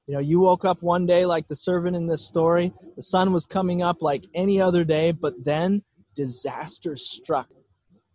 You 0.09 0.15
know, 0.15 0.21
you 0.21 0.41
woke 0.41 0.65
up 0.65 0.83
one 0.83 1.07
day 1.07 1.27
like 1.27 1.47
the 1.47 1.55
servant 1.55 1.95
in 1.95 2.09
this 2.09 2.27
story, 2.27 2.73
the 2.97 3.03
sun 3.03 3.33
was 3.33 3.47
coming 3.47 3.83
up 3.83 4.03
like 4.03 4.25
any 4.35 4.61
other 4.61 4.83
day, 4.83 5.13
but 5.13 5.45
then 5.45 5.85
disaster 6.17 6.97
struck. 6.97 7.49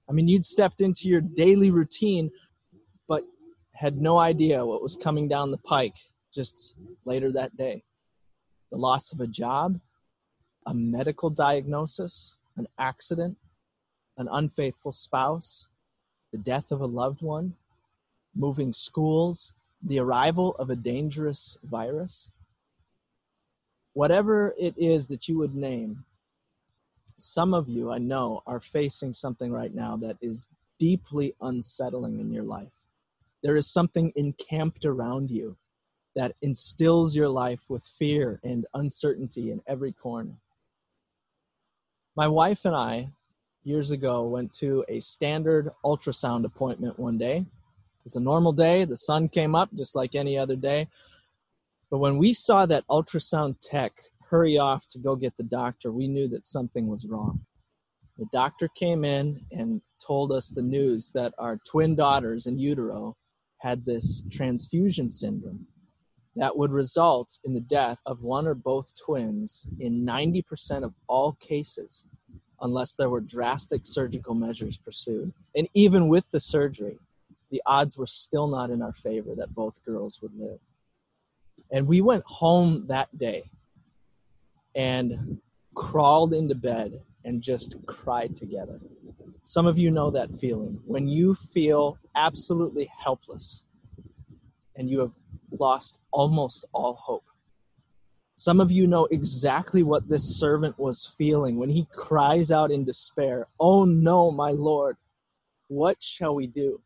I 0.09 0.11
mean, 0.11 0.27
you'd 0.27 0.45
stepped 0.45 0.81
into 0.81 1.07
your 1.07 1.21
daily 1.21 1.69
routine, 1.69 2.31
but 3.07 3.23
had 3.73 4.01
no 4.01 4.17
idea 4.17 4.65
what 4.65 4.81
was 4.81 4.95
coming 4.95 5.27
down 5.27 5.51
the 5.51 5.57
pike 5.57 5.95
just 6.33 6.75
later 7.05 7.31
that 7.31 7.55
day. 7.55 7.83
The 8.71 8.77
loss 8.77 9.13
of 9.13 9.19
a 9.19 9.27
job, 9.27 9.79
a 10.65 10.73
medical 10.73 11.29
diagnosis, 11.29 12.35
an 12.57 12.67
accident, 12.77 13.37
an 14.17 14.27
unfaithful 14.31 14.91
spouse, 14.91 15.67
the 16.31 16.37
death 16.37 16.71
of 16.71 16.81
a 16.81 16.85
loved 16.85 17.21
one, 17.21 17.55
moving 18.35 18.73
schools, 18.73 19.53
the 19.83 19.99
arrival 19.99 20.55
of 20.57 20.69
a 20.69 20.75
dangerous 20.75 21.57
virus. 21.63 22.33
Whatever 23.93 24.53
it 24.59 24.73
is 24.77 25.07
that 25.07 25.27
you 25.27 25.37
would 25.37 25.55
name, 25.55 26.03
some 27.21 27.53
of 27.53 27.67
you, 27.69 27.91
I 27.91 27.97
know, 27.97 28.41
are 28.45 28.59
facing 28.59 29.13
something 29.13 29.51
right 29.51 29.73
now 29.73 29.97
that 29.97 30.17
is 30.21 30.47
deeply 30.77 31.35
unsettling 31.41 32.19
in 32.19 32.31
your 32.31 32.43
life. 32.43 32.83
There 33.43 33.55
is 33.55 33.71
something 33.71 34.11
encamped 34.15 34.85
around 34.85 35.29
you 35.29 35.57
that 36.15 36.35
instills 36.41 37.15
your 37.15 37.29
life 37.29 37.69
with 37.69 37.83
fear 37.83 38.39
and 38.43 38.65
uncertainty 38.73 39.51
in 39.51 39.61
every 39.67 39.91
corner. 39.91 40.35
My 42.15 42.27
wife 42.27 42.65
and 42.65 42.75
I, 42.75 43.09
years 43.63 43.91
ago, 43.91 44.23
went 44.23 44.51
to 44.53 44.83
a 44.89 44.99
standard 44.99 45.69
ultrasound 45.85 46.45
appointment 46.45 46.99
one 46.99 47.17
day. 47.17 47.37
It 47.37 48.03
was 48.03 48.15
a 48.15 48.19
normal 48.19 48.51
day, 48.51 48.85
the 48.85 48.97
sun 48.97 49.29
came 49.29 49.55
up 49.55 49.69
just 49.73 49.95
like 49.95 50.15
any 50.15 50.37
other 50.37 50.55
day. 50.55 50.87
But 51.89 51.99
when 51.99 52.17
we 52.17 52.33
saw 52.33 52.65
that 52.65 52.87
ultrasound 52.87 53.57
tech 53.61 53.99
hurry 54.29 54.57
off 54.57 54.87
to 54.89 54.99
go 54.99 55.15
get 55.15 55.35
the 55.37 55.43
doctor, 55.43 55.91
we 55.91 56.07
knew 56.07 56.27
that 56.27 56.47
something 56.47 56.87
was 56.87 57.05
wrong. 57.05 57.41
The 58.17 58.27
doctor 58.31 58.69
came 58.75 59.03
in 59.03 59.39
and 59.51 59.81
told 60.05 60.31
us 60.31 60.49
the 60.49 60.61
news 60.61 61.11
that 61.13 61.33
our 61.37 61.59
twin 61.69 61.95
daughters 61.95 62.45
in 62.45 62.59
utero 62.59 63.15
had 63.59 63.85
this 63.85 64.21
transfusion 64.29 65.09
syndrome 65.09 65.65
that 66.35 66.55
would 66.55 66.71
result 66.71 67.37
in 67.43 67.53
the 67.53 67.59
death 67.59 67.99
of 68.05 68.23
one 68.23 68.47
or 68.47 68.53
both 68.53 68.91
twins 68.95 69.65
in 69.79 70.05
90% 70.05 70.83
of 70.83 70.93
all 71.07 71.33
cases 71.33 72.05
unless 72.61 72.95
there 72.95 73.09
were 73.09 73.21
drastic 73.21 73.81
surgical 73.83 74.33
measures 74.35 74.77
pursued. 74.77 75.33
And 75.55 75.67
even 75.73 76.07
with 76.07 76.29
the 76.31 76.39
surgery, 76.39 76.97
the 77.51 77.61
odds 77.65 77.97
were 77.97 78.05
still 78.05 78.47
not 78.47 78.69
in 78.69 78.81
our 78.81 78.93
favor 78.93 79.33
that 79.35 79.55
both 79.55 79.83
girls 79.83 80.21
would 80.21 80.35
live. 80.35 80.59
And 81.71 81.87
we 81.87 82.01
went 82.01 82.23
home 82.25 82.85
that 82.87 83.17
day 83.17 83.49
and 84.75 85.39
crawled 85.75 86.33
into 86.33 86.55
bed 86.55 86.99
and 87.25 87.41
just 87.41 87.75
cried 87.85 88.35
together. 88.35 88.79
Some 89.43 89.65
of 89.65 89.77
you 89.77 89.91
know 89.91 90.11
that 90.11 90.35
feeling 90.35 90.79
when 90.85 91.07
you 91.07 91.33
feel 91.33 91.97
absolutely 92.15 92.89
helpless 92.97 93.65
and 94.75 94.89
you 94.89 94.99
have 94.99 95.11
lost 95.51 95.99
almost 96.11 96.65
all 96.71 96.93
hope. 96.95 97.25
Some 98.35 98.61
of 98.61 98.71
you 98.71 98.87
know 98.87 99.05
exactly 99.11 99.83
what 99.83 100.07
this 100.07 100.39
servant 100.39 100.79
was 100.79 101.13
feeling 101.17 101.57
when 101.57 101.69
he 101.69 101.87
cries 101.91 102.51
out 102.51 102.71
in 102.71 102.85
despair, 102.85 103.47
Oh 103.59 103.83
no, 103.83 104.31
my 104.31 104.51
Lord, 104.51 104.95
what 105.67 106.01
shall 106.01 106.35
we 106.35 106.47
do? 106.47 106.81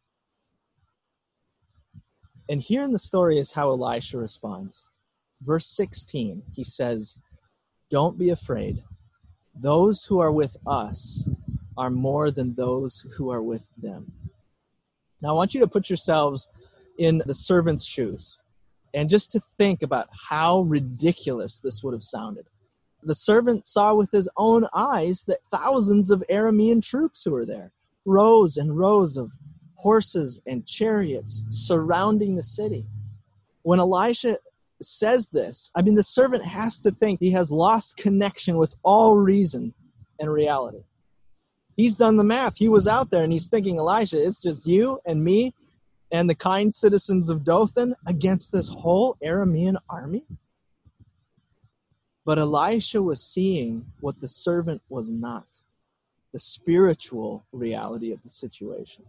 And 2.50 2.62
here 2.62 2.84
in 2.84 2.92
the 2.92 3.00
story 3.00 3.38
is 3.38 3.54
how 3.54 3.70
Elisha 3.70 4.18
responds. 4.18 4.88
Verse 5.42 5.68
16, 5.68 6.44
he 6.54 6.64
says, 6.64 7.18
don't 7.90 8.18
be 8.18 8.30
afraid. 8.30 8.84
Those 9.56 10.04
who 10.04 10.20
are 10.20 10.32
with 10.32 10.58
us 10.66 11.28
are 11.78 11.90
more 11.90 12.32
than 12.32 12.56
those 12.56 13.06
who 13.18 13.30
are 13.30 13.42
with 13.42 13.68
them. 13.78 14.12
Now, 15.22 15.30
I 15.30 15.34
want 15.34 15.54
you 15.54 15.60
to 15.62 15.68
put 15.68 15.90
yourselves 15.90 16.48
in 16.98 17.22
the 17.26 17.34
servant's 17.34 17.86
shoes 17.86 18.40
and 18.94 19.10
just 19.10 19.32
to 19.32 19.42
think 19.58 19.82
about 19.82 20.10
how 20.12 20.62
ridiculous 20.62 21.60
this 21.60 21.84
would 21.84 21.94
have 21.94 22.04
sounded. 22.04 22.46
The 23.02 23.16
servant 23.16 23.66
saw 23.66 23.94
with 23.96 24.12
his 24.12 24.30
own 24.38 24.68
eyes 24.74 25.24
that 25.28 25.44
thousands 25.46 26.12
of 26.12 26.24
Aramean 26.30 26.82
troops 26.82 27.24
who 27.24 27.32
were 27.32 27.46
there, 27.46 27.72
rows 28.06 28.58
and 28.58 28.78
rows 28.78 29.18
of 29.18 29.34
horses 29.76 30.40
and 30.46 30.66
chariots 30.66 31.42
surrounding 31.50 32.36
the 32.36 32.44
city. 32.44 32.86
When 33.64 33.80
Elisha 33.80 34.38
says 34.86 35.28
this, 35.30 35.70
I 35.76 35.82
mean, 35.82 35.96
the 35.96 36.04
servant 36.04 36.46
has 36.46 36.80
to 36.82 36.92
think 36.92 37.20
he 37.20 37.32
has 37.32 37.52
lost 37.52 37.98
connection 37.98 38.58
with 38.58 38.76
all 38.84 39.16
reason 39.16 39.74
and 40.20 40.32
reality. 40.32 40.84
He's 41.76 41.98
done 41.98 42.18
the 42.18 42.24
math. 42.24 42.58
He 42.58 42.70
was 42.70 42.88
out 42.88 43.10
there 43.10 43.24
and 43.24 43.32
he's 43.32 43.50
thinking, 43.50 43.78
Elisha, 43.78 44.24
it's 44.24 44.40
just 44.40 44.68
you 44.68 45.00
and 45.06 45.24
me 45.24 45.54
and 46.12 46.30
the 46.30 46.36
kind 46.36 46.74
citizens 46.74 47.30
of 47.30 47.44
Dothan 47.44 47.96
against 48.06 48.52
this 48.52 48.70
whole 48.70 49.18
Aramean 49.24 49.78
army. 49.90 50.24
But 52.26 52.40
Elisha 52.40 53.02
was 53.02 53.22
seeing 53.22 53.86
what 54.00 54.20
the 54.20 54.28
servant 54.28 54.82
was 54.90 55.12
not 55.12 55.46
the 56.32 56.40
spiritual 56.40 57.46
reality 57.52 58.12
of 58.12 58.22
the 58.24 58.30
situation. 58.30 59.04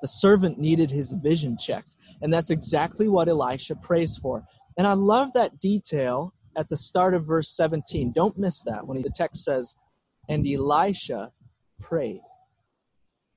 The 0.00 0.08
servant 0.08 0.58
needed 0.58 0.90
his 0.90 1.12
vision 1.12 1.56
checked. 1.58 1.94
And 2.22 2.32
that's 2.32 2.50
exactly 2.50 3.08
what 3.08 3.28
Elisha 3.28 3.74
prays 3.76 4.16
for. 4.16 4.44
And 4.76 4.86
I 4.86 4.94
love 4.94 5.32
that 5.32 5.60
detail 5.60 6.34
at 6.56 6.68
the 6.68 6.76
start 6.76 7.14
of 7.14 7.26
verse 7.26 7.50
17. 7.56 8.12
Don't 8.12 8.38
miss 8.38 8.62
that 8.62 8.86
when 8.86 9.00
the 9.00 9.10
text 9.14 9.44
says, 9.44 9.74
And 10.28 10.46
Elisha 10.46 11.32
prayed. 11.80 12.22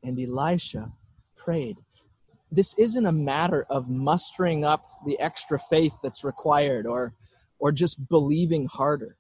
And 0.04 0.20
Elisha 0.20 0.92
prayed. 1.36 1.78
This 2.52 2.76
isn't 2.78 3.06
a 3.06 3.12
matter 3.12 3.66
of 3.70 3.90
mustering 3.90 4.64
up 4.64 4.86
the 5.06 5.20
extra 5.20 5.58
faith 5.58 5.94
that's 6.04 6.24
required 6.24 6.86
or, 6.86 7.14
or 7.58 7.72
just 7.72 8.08
believing 8.10 8.68
harder. 8.68 9.18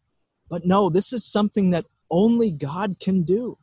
But 0.49 0.65
no, 0.65 0.89
this 0.89 1.13
is 1.13 1.25
something 1.25 1.71
that 1.71 1.85
only 2.11 2.51
God 2.51 2.99
can 2.99 3.23
do. 3.23 3.57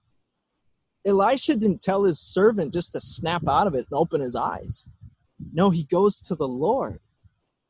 Elisha 1.07 1.55
didn't 1.55 1.83
tell 1.83 2.05
his 2.05 2.21
servant 2.21 2.75
just 2.75 2.93
to 2.93 3.01
snap 3.01 3.47
out 3.49 3.67
of 3.67 3.75
it 3.75 3.87
and 3.91 3.97
open 3.97 4.21
his 4.21 4.37
eyes. 4.37 4.85
No, 5.53 5.71
he 5.71 5.85
goes 5.85 6.21
to 6.23 6.35
the 6.35 6.49
Lord 6.49 7.01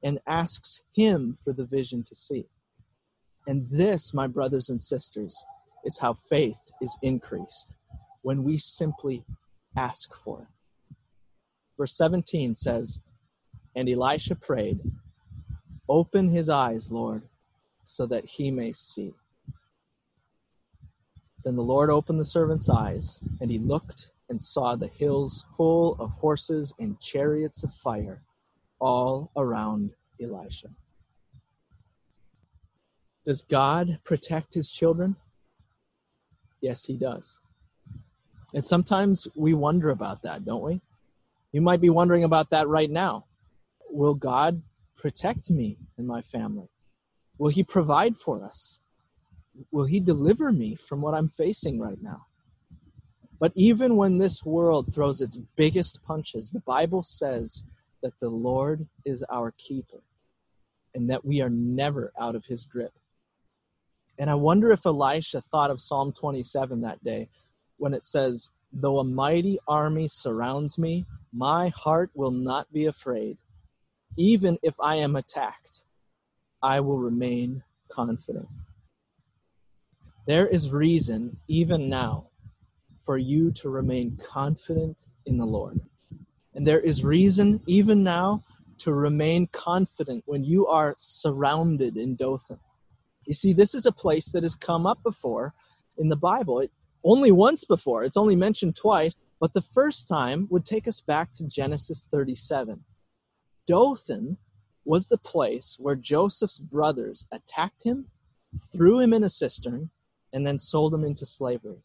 and 0.02 0.20
asks 0.26 0.80
Him 0.92 1.36
for 1.42 1.52
the 1.52 1.64
vision 1.64 2.02
to 2.04 2.14
see. 2.14 2.46
And 3.46 3.68
this, 3.68 4.14
my 4.14 4.26
brothers 4.26 4.68
and 4.68 4.80
sisters, 4.80 5.44
is 5.84 5.98
how 5.98 6.14
faith 6.14 6.70
is 6.80 6.96
increased 7.02 7.74
when 8.22 8.44
we 8.44 8.58
simply 8.58 9.24
ask 9.76 10.14
for 10.14 10.42
it. 10.42 10.96
Verse 11.78 11.96
17 11.96 12.54
says, 12.54 13.00
And 13.74 13.88
Elisha 13.88 14.34
prayed, 14.34 14.80
Open 15.88 16.28
his 16.28 16.50
eyes, 16.50 16.90
Lord, 16.90 17.22
so 17.82 18.06
that 18.06 18.24
he 18.24 18.50
may 18.50 18.72
see. 18.72 19.14
Then 21.44 21.56
the 21.56 21.62
Lord 21.62 21.90
opened 21.90 22.20
the 22.20 22.24
servant's 22.24 22.68
eyes, 22.68 23.20
and 23.40 23.50
he 23.50 23.58
looked 23.58 24.10
and 24.28 24.40
saw 24.40 24.76
the 24.76 24.88
hills 24.88 25.44
full 25.56 25.96
of 25.98 26.12
horses 26.12 26.74
and 26.78 27.00
chariots 27.00 27.64
of 27.64 27.72
fire 27.72 28.22
all 28.80 29.30
around 29.36 29.92
Elisha. 30.20 30.68
Does 33.24 33.42
God 33.42 33.98
protect 34.04 34.54
his 34.54 34.70
children? 34.70 35.16
Yes, 36.60 36.84
he 36.84 36.96
does. 36.96 37.38
And 38.54 38.66
sometimes 38.66 39.28
we 39.36 39.54
wonder 39.54 39.90
about 39.90 40.22
that, 40.22 40.44
don't 40.44 40.62
we? 40.62 40.80
You 41.52 41.60
might 41.60 41.80
be 41.80 41.90
wondering 41.90 42.24
about 42.24 42.50
that 42.50 42.68
right 42.68 42.90
now. 42.90 43.26
Will 43.88 44.14
God 44.14 44.62
protect 44.96 45.50
me 45.50 45.78
and 45.98 46.06
my 46.06 46.22
family? 46.22 46.68
Will 47.38 47.50
He 47.50 47.62
provide 47.62 48.16
for 48.16 48.44
us? 48.44 48.78
Will 49.70 49.84
He 49.84 50.00
deliver 50.00 50.52
me 50.52 50.74
from 50.74 51.00
what 51.00 51.14
I'm 51.14 51.28
facing 51.28 51.78
right 51.78 52.00
now? 52.00 52.26
But 53.38 53.52
even 53.54 53.96
when 53.96 54.18
this 54.18 54.44
world 54.44 54.92
throws 54.92 55.20
its 55.20 55.38
biggest 55.56 56.02
punches, 56.04 56.50
the 56.50 56.60
Bible 56.60 57.02
says 57.02 57.64
that 58.02 58.18
the 58.20 58.28
Lord 58.28 58.86
is 59.04 59.24
our 59.30 59.52
keeper 59.52 60.02
and 60.94 61.08
that 61.10 61.24
we 61.24 61.40
are 61.40 61.50
never 61.50 62.12
out 62.18 62.34
of 62.34 62.46
His 62.46 62.64
grip. 62.64 62.92
And 64.18 64.28
I 64.28 64.34
wonder 64.34 64.70
if 64.70 64.84
Elisha 64.84 65.40
thought 65.40 65.70
of 65.70 65.80
Psalm 65.80 66.12
27 66.12 66.80
that 66.82 67.02
day 67.02 67.28
when 67.78 67.94
it 67.94 68.04
says, 68.04 68.50
Though 68.72 68.98
a 68.98 69.04
mighty 69.04 69.58
army 69.66 70.06
surrounds 70.08 70.78
me, 70.78 71.06
my 71.32 71.68
heart 71.68 72.10
will 72.14 72.30
not 72.30 72.72
be 72.72 72.86
afraid. 72.86 73.38
Even 74.16 74.58
if 74.62 74.76
I 74.80 74.96
am 74.96 75.16
attacked, 75.16 75.84
I 76.62 76.80
will 76.80 76.98
remain 76.98 77.62
confident. 77.88 78.48
There 80.26 80.46
is 80.46 80.70
reason, 80.70 81.36
even 81.48 81.88
now, 81.88 82.28
for 83.00 83.16
you 83.16 83.50
to 83.52 83.70
remain 83.70 84.16
confident 84.22 85.08
in 85.26 85.38
the 85.38 85.46
Lord. 85.46 85.80
And 86.54 86.66
there 86.66 86.80
is 86.80 87.04
reason, 87.04 87.60
even 87.66 88.02
now, 88.02 88.44
to 88.78 88.92
remain 88.92 89.46
confident 89.52 90.24
when 90.26 90.42
you 90.42 90.66
are 90.66 90.94
surrounded 90.98 91.96
in 91.96 92.16
Dothan. 92.16 92.58
You 93.26 93.34
see, 93.34 93.52
this 93.52 93.74
is 93.74 93.86
a 93.86 93.92
place 93.92 94.30
that 94.30 94.42
has 94.42 94.54
come 94.54 94.86
up 94.86 95.02
before 95.02 95.54
in 95.98 96.08
the 96.08 96.16
Bible. 96.16 96.60
It, 96.60 96.72
only 97.04 97.30
once 97.30 97.64
before, 97.64 98.04
it's 98.04 98.16
only 98.16 98.36
mentioned 98.36 98.76
twice, 98.76 99.14
but 99.38 99.52
the 99.52 99.62
first 99.62 100.08
time 100.08 100.46
would 100.50 100.64
take 100.64 100.88
us 100.88 101.00
back 101.00 101.32
to 101.32 101.46
Genesis 101.46 102.06
37. 102.10 102.84
Dothan 103.66 104.36
was 104.84 105.08
the 105.08 105.18
place 105.18 105.76
where 105.78 105.94
Joseph's 105.94 106.58
brothers 106.58 107.26
attacked 107.30 107.84
him, 107.84 108.06
threw 108.72 108.98
him 108.98 109.12
in 109.12 109.22
a 109.22 109.28
cistern, 109.28 109.90
and 110.32 110.46
then 110.46 110.58
sold 110.58 110.92
him 110.92 111.04
into 111.04 111.26
slavery. 111.26 111.82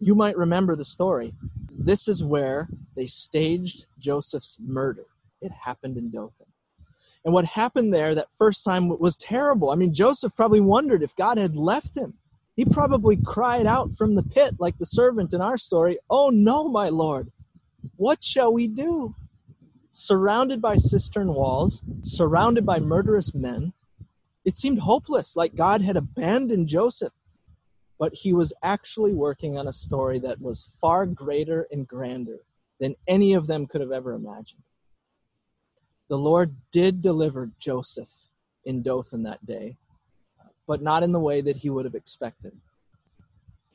You 0.00 0.14
might 0.14 0.36
remember 0.36 0.74
the 0.74 0.84
story. 0.84 1.34
This 1.70 2.08
is 2.08 2.24
where 2.24 2.68
they 2.96 3.06
staged 3.06 3.86
Joseph's 3.98 4.56
murder. 4.58 5.04
It 5.42 5.52
happened 5.52 5.98
in 5.98 6.10
Dothan. 6.10 6.46
And 7.24 7.34
what 7.34 7.44
happened 7.44 7.92
there 7.92 8.14
that 8.14 8.32
first 8.32 8.64
time 8.64 8.88
was 8.88 9.16
terrible. 9.16 9.70
I 9.70 9.74
mean, 9.74 9.92
Joseph 9.92 10.34
probably 10.34 10.60
wondered 10.60 11.02
if 11.02 11.14
God 11.14 11.36
had 11.36 11.54
left 11.54 11.94
him. 11.94 12.14
He 12.56 12.64
probably 12.64 13.18
cried 13.24 13.66
out 13.66 13.92
from 13.92 14.14
the 14.14 14.22
pit, 14.22 14.54
like 14.58 14.78
the 14.78 14.86
servant 14.86 15.34
in 15.34 15.40
our 15.40 15.58
story, 15.58 15.98
Oh 16.08 16.30
no, 16.30 16.68
my 16.68 16.88
Lord, 16.88 17.30
what 17.96 18.24
shall 18.24 18.52
we 18.52 18.68
do? 18.68 19.14
Surrounded 19.92 20.62
by 20.62 20.76
cistern 20.76 21.34
walls, 21.34 21.82
surrounded 22.00 22.64
by 22.64 22.78
murderous 22.78 23.34
men, 23.34 23.72
it 24.44 24.56
seemed 24.56 24.78
hopeless, 24.78 25.36
like 25.36 25.54
God 25.54 25.82
had 25.82 25.96
abandoned 25.96 26.68
Joseph. 26.68 27.12
But 28.00 28.14
he 28.14 28.32
was 28.32 28.52
actually 28.62 29.12
working 29.12 29.58
on 29.58 29.68
a 29.68 29.72
story 29.72 30.18
that 30.20 30.40
was 30.40 30.76
far 30.80 31.04
greater 31.04 31.68
and 31.70 31.86
grander 31.86 32.40
than 32.80 32.96
any 33.06 33.34
of 33.34 33.46
them 33.46 33.66
could 33.66 33.82
have 33.82 33.92
ever 33.92 34.14
imagined. 34.14 34.62
The 36.08 36.18
Lord 36.18 36.56
did 36.72 37.02
deliver 37.02 37.50
Joseph 37.58 38.28
in 38.64 38.82
Dothan 38.82 39.22
that 39.24 39.44
day, 39.44 39.76
but 40.66 40.80
not 40.80 41.02
in 41.02 41.12
the 41.12 41.20
way 41.20 41.42
that 41.42 41.58
he 41.58 41.68
would 41.68 41.84
have 41.84 41.94
expected. 41.94 42.56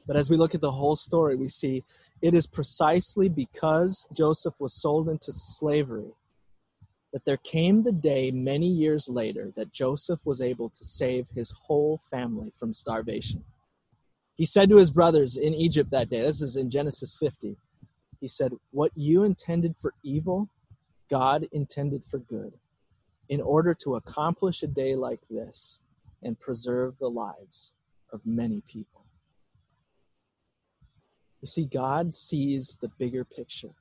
But 0.07 0.17
as 0.17 0.29
we 0.29 0.37
look 0.37 0.55
at 0.55 0.61
the 0.61 0.71
whole 0.71 0.95
story, 0.95 1.35
we 1.35 1.47
see 1.47 1.83
it 2.21 2.33
is 2.33 2.47
precisely 2.47 3.29
because 3.29 4.07
Joseph 4.11 4.55
was 4.59 4.73
sold 4.73 5.07
into 5.07 5.31
slavery 5.31 6.13
that 7.13 7.25
there 7.25 7.37
came 7.37 7.83
the 7.83 7.91
day 7.91 8.31
many 8.31 8.67
years 8.67 9.07
later 9.07 9.51
that 9.55 9.71
Joseph 9.71 10.25
was 10.25 10.41
able 10.41 10.69
to 10.69 10.83
save 10.83 11.27
his 11.29 11.51
whole 11.51 11.99
family 11.99 12.51
from 12.57 12.73
starvation. 12.73 13.43
He 14.35 14.45
said 14.45 14.69
to 14.69 14.77
his 14.77 14.91
brothers 14.91 15.37
in 15.37 15.53
Egypt 15.53 15.91
that 15.91 16.09
day, 16.09 16.21
this 16.21 16.41
is 16.41 16.57
in 16.57 16.69
Genesis 16.69 17.15
50, 17.15 17.55
he 18.19 18.27
said, 18.27 18.51
What 18.71 18.91
you 18.95 19.23
intended 19.23 19.77
for 19.77 19.93
evil, 20.03 20.49
God 21.09 21.47
intended 21.51 22.05
for 22.05 22.19
good 22.19 22.53
in 23.29 23.41
order 23.41 23.73
to 23.73 23.95
accomplish 23.95 24.61
a 24.61 24.67
day 24.67 24.95
like 24.95 25.27
this 25.29 25.81
and 26.23 26.39
preserve 26.39 26.97
the 26.99 27.09
lives 27.09 27.71
of 28.11 28.25
many 28.25 28.61
people. 28.67 29.05
You 31.41 31.47
see, 31.47 31.65
God 31.65 32.13
sees 32.13 32.77
the 32.81 32.89
bigger 32.97 33.23
picture. 33.23 33.73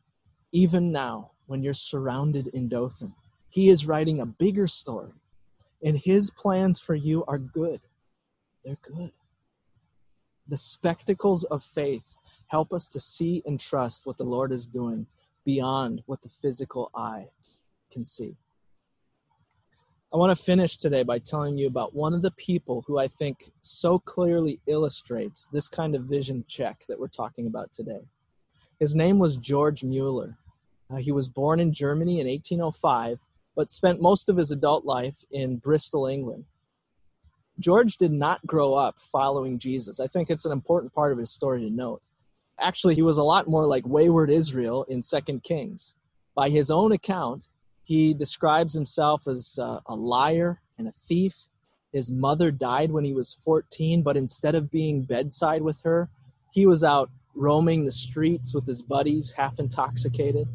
Even 0.52 0.92
now, 0.92 1.32
when 1.46 1.62
you're 1.62 1.72
surrounded 1.72 2.48
in 2.48 2.68
Dothan, 2.68 3.14
He 3.48 3.70
is 3.70 3.86
writing 3.86 4.20
a 4.20 4.26
bigger 4.26 4.66
story, 4.66 5.12
and 5.82 5.98
His 5.98 6.30
plans 6.30 6.78
for 6.78 6.94
you 6.94 7.24
are 7.26 7.38
good. 7.38 7.80
They're 8.64 8.78
good. 8.82 9.12
The 10.48 10.56
spectacles 10.56 11.44
of 11.44 11.62
faith 11.62 12.14
help 12.48 12.72
us 12.72 12.86
to 12.88 13.00
see 13.00 13.42
and 13.46 13.58
trust 13.58 14.06
what 14.06 14.16
the 14.16 14.24
Lord 14.24 14.52
is 14.52 14.66
doing 14.66 15.06
beyond 15.44 16.02
what 16.06 16.22
the 16.22 16.28
physical 16.28 16.90
eye 16.94 17.28
can 17.90 18.04
see. 18.04 18.36
I 20.12 20.16
want 20.16 20.36
to 20.36 20.44
finish 20.44 20.76
today 20.76 21.02
by 21.02 21.18
telling 21.18 21.58
you 21.58 21.66
about 21.66 21.94
one 21.94 22.14
of 22.14 22.22
the 22.22 22.30
people 22.32 22.84
who 22.86 22.98
I 22.98 23.08
think 23.08 23.50
so 23.62 23.98
clearly 23.98 24.60
illustrates 24.68 25.48
this 25.52 25.66
kind 25.66 25.96
of 25.96 26.04
vision 26.04 26.44
check 26.46 26.84
that 26.88 26.98
we're 26.98 27.08
talking 27.08 27.48
about 27.48 27.72
today. 27.72 28.06
His 28.78 28.94
name 28.94 29.18
was 29.18 29.36
George 29.36 29.82
Mueller. 29.82 30.38
Uh, 30.88 30.96
he 30.96 31.10
was 31.10 31.28
born 31.28 31.58
in 31.58 31.72
Germany 31.72 32.20
in 32.20 32.28
1805, 32.28 33.26
but 33.56 33.70
spent 33.70 34.00
most 34.00 34.28
of 34.28 34.36
his 34.36 34.52
adult 34.52 34.84
life 34.84 35.24
in 35.32 35.56
Bristol, 35.56 36.06
England. 36.06 36.44
George 37.58 37.96
did 37.96 38.12
not 38.12 38.44
grow 38.46 38.74
up 38.74 39.00
following 39.00 39.58
Jesus. 39.58 40.00
I 40.00 40.06
think 40.06 40.30
it's 40.30 40.44
an 40.44 40.52
important 40.52 40.92
part 40.92 41.12
of 41.12 41.18
his 41.18 41.30
story 41.30 41.60
to 41.60 41.70
note. 41.70 42.02
Actually, 42.58 42.94
he 42.94 43.02
was 43.02 43.18
a 43.18 43.22
lot 43.22 43.48
more 43.48 43.66
like 43.66 43.86
wayward 43.86 44.30
Israel 44.30 44.84
in 44.88 45.02
Second 45.02 45.42
Kings. 45.42 45.94
By 46.34 46.48
his 46.48 46.70
own 46.70 46.92
account, 46.92 47.46
he 47.84 48.14
describes 48.14 48.74
himself 48.74 49.26
as 49.26 49.58
uh, 49.60 49.80
a 49.86 49.94
liar 49.94 50.60
and 50.78 50.88
a 50.88 50.92
thief. 50.92 51.48
His 51.92 52.10
mother 52.10 52.50
died 52.50 52.90
when 52.90 53.04
he 53.04 53.12
was 53.12 53.32
14, 53.32 54.02
but 54.02 54.16
instead 54.16 54.54
of 54.54 54.70
being 54.70 55.02
bedside 55.02 55.62
with 55.62 55.80
her, 55.82 56.08
he 56.52 56.66
was 56.66 56.82
out 56.82 57.10
roaming 57.34 57.84
the 57.84 57.92
streets 57.92 58.54
with 58.54 58.66
his 58.66 58.82
buddies, 58.82 59.32
half 59.32 59.58
intoxicated. 59.58 60.48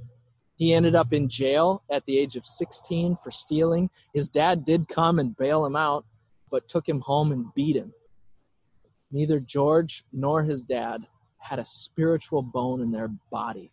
He 0.55 0.73
ended 0.73 0.95
up 0.95 1.13
in 1.13 1.29
jail 1.29 1.83
at 1.89 2.05
the 2.05 2.17
age 2.17 2.35
of 2.35 2.45
16 2.45 3.17
for 3.23 3.31
stealing. 3.31 3.89
His 4.13 4.27
dad 4.27 4.65
did 4.65 4.89
come 4.89 5.19
and 5.19 5.35
bail 5.35 5.65
him 5.65 5.75
out, 5.75 6.05
but 6.49 6.67
took 6.67 6.87
him 6.87 7.01
home 7.01 7.31
and 7.31 7.53
beat 7.55 7.75
him. 7.75 7.93
Neither 9.11 9.39
George 9.39 10.03
nor 10.13 10.43
his 10.43 10.61
dad 10.61 11.07
had 11.39 11.59
a 11.59 11.65
spiritual 11.65 12.41
bone 12.41 12.81
in 12.81 12.91
their 12.91 13.09
body. 13.31 13.71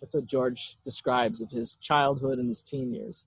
That's 0.00 0.14
what 0.14 0.26
George 0.26 0.76
describes 0.84 1.40
of 1.40 1.50
his 1.50 1.76
childhood 1.76 2.38
and 2.38 2.48
his 2.48 2.60
teen 2.60 2.92
years. 2.92 3.26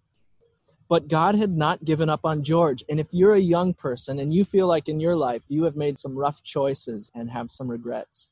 But 0.87 1.07
God 1.07 1.35
had 1.35 1.55
not 1.55 1.85
given 1.85 2.09
up 2.09 2.21
on 2.23 2.43
George. 2.43 2.83
And 2.89 2.99
if 2.99 3.07
you're 3.11 3.35
a 3.35 3.39
young 3.39 3.73
person 3.73 4.19
and 4.19 4.33
you 4.33 4.43
feel 4.43 4.67
like 4.67 4.89
in 4.89 4.99
your 4.99 5.15
life 5.15 5.43
you 5.47 5.63
have 5.63 5.75
made 5.75 5.97
some 5.97 6.17
rough 6.17 6.43
choices 6.43 7.11
and 7.15 7.29
have 7.29 7.51
some 7.51 7.69
regrets, 7.69 8.29